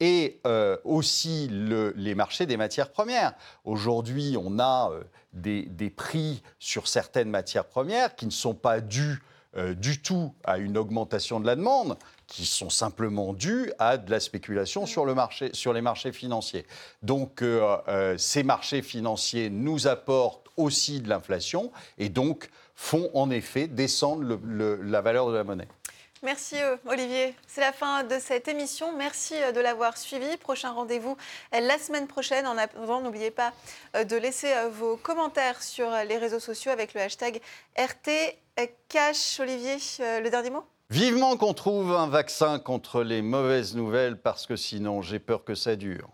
et 0.00 0.40
euh, 0.46 0.76
aussi 0.84 1.48
le- 1.48 1.92
les 1.96 2.14
marchés 2.14 2.46
des 2.46 2.56
matières 2.56 2.92
premières. 2.92 3.34
Aujourd'hui, 3.64 4.36
on 4.38 4.60
a 4.60 4.92
des, 5.32 5.62
des 5.62 5.90
prix 5.90 6.42
sur 6.60 6.86
certaines 6.86 7.30
matières 7.30 7.66
premières 7.66 8.14
qui 8.14 8.26
ne 8.26 8.30
sont 8.30 8.54
pas 8.54 8.80
dus 8.80 9.20
euh, 9.56 9.74
du 9.74 10.02
tout 10.02 10.34
à 10.44 10.58
une 10.58 10.76
augmentation 10.76 11.40
de 11.40 11.46
la 11.46 11.56
demande, 11.56 11.96
qui 12.26 12.44
sont 12.44 12.68
simplement 12.68 13.32
dus 13.32 13.72
à 13.78 13.96
de 13.96 14.10
la 14.10 14.20
spéculation 14.20 14.84
sur, 14.84 15.06
le 15.06 15.14
marché, 15.14 15.50
sur 15.54 15.72
les 15.72 15.80
marchés 15.80 16.12
financiers. 16.12 16.66
Donc 17.02 17.40
euh, 17.40 17.76
euh, 17.88 18.18
ces 18.18 18.42
marchés 18.42 18.82
financiers 18.82 19.48
nous 19.48 19.86
apportent 19.86 20.46
aussi 20.58 21.00
de 21.00 21.08
l'inflation 21.08 21.72
et 21.96 22.10
donc 22.10 22.50
font 22.74 23.10
en 23.14 23.30
effet 23.30 23.66
descendre 23.66 24.38
la 24.82 25.00
valeur 25.00 25.28
de 25.28 25.34
la 25.34 25.44
monnaie. 25.44 25.68
Merci 26.22 26.56
euh, 26.56 26.76
Olivier. 26.86 27.34
C'est 27.46 27.60
la 27.60 27.72
fin 27.72 28.02
de 28.02 28.18
cette 28.18 28.48
émission. 28.48 28.96
Merci 28.96 29.34
euh, 29.36 29.52
de 29.52 29.60
l'avoir 29.60 29.96
suivi. 29.96 30.36
Prochain 30.36 30.72
rendez-vous 30.72 31.16
euh, 31.54 31.60
la 31.60 31.78
semaine 31.78 32.08
prochaine. 32.08 32.46
En 32.46 32.58
attendant, 32.58 33.00
n'oubliez 33.00 33.30
pas 33.30 33.52
de 33.94 34.16
laisser 34.16 34.52
vos 34.72 34.96
commentaires 34.96 35.62
sur 35.62 35.90
les 36.08 36.16
réseaux 36.16 36.40
sociaux 36.40 36.72
avec 36.72 36.94
le 36.94 37.00
hashtag 37.00 37.40
RTCash. 37.76 39.40
Olivier, 39.40 39.76
euh, 40.00 40.20
le 40.20 40.30
dernier 40.30 40.50
mot? 40.50 40.64
Vivement 40.90 41.36
qu'on 41.36 41.54
trouve 41.54 41.94
un 41.94 42.08
vaccin 42.08 42.58
contre 42.58 43.02
les 43.02 43.22
mauvaises 43.22 43.76
nouvelles 43.76 44.20
parce 44.20 44.46
que 44.46 44.56
sinon 44.56 45.02
j'ai 45.02 45.18
peur 45.18 45.44
que 45.44 45.54
ça 45.54 45.76
dure. 45.76 46.08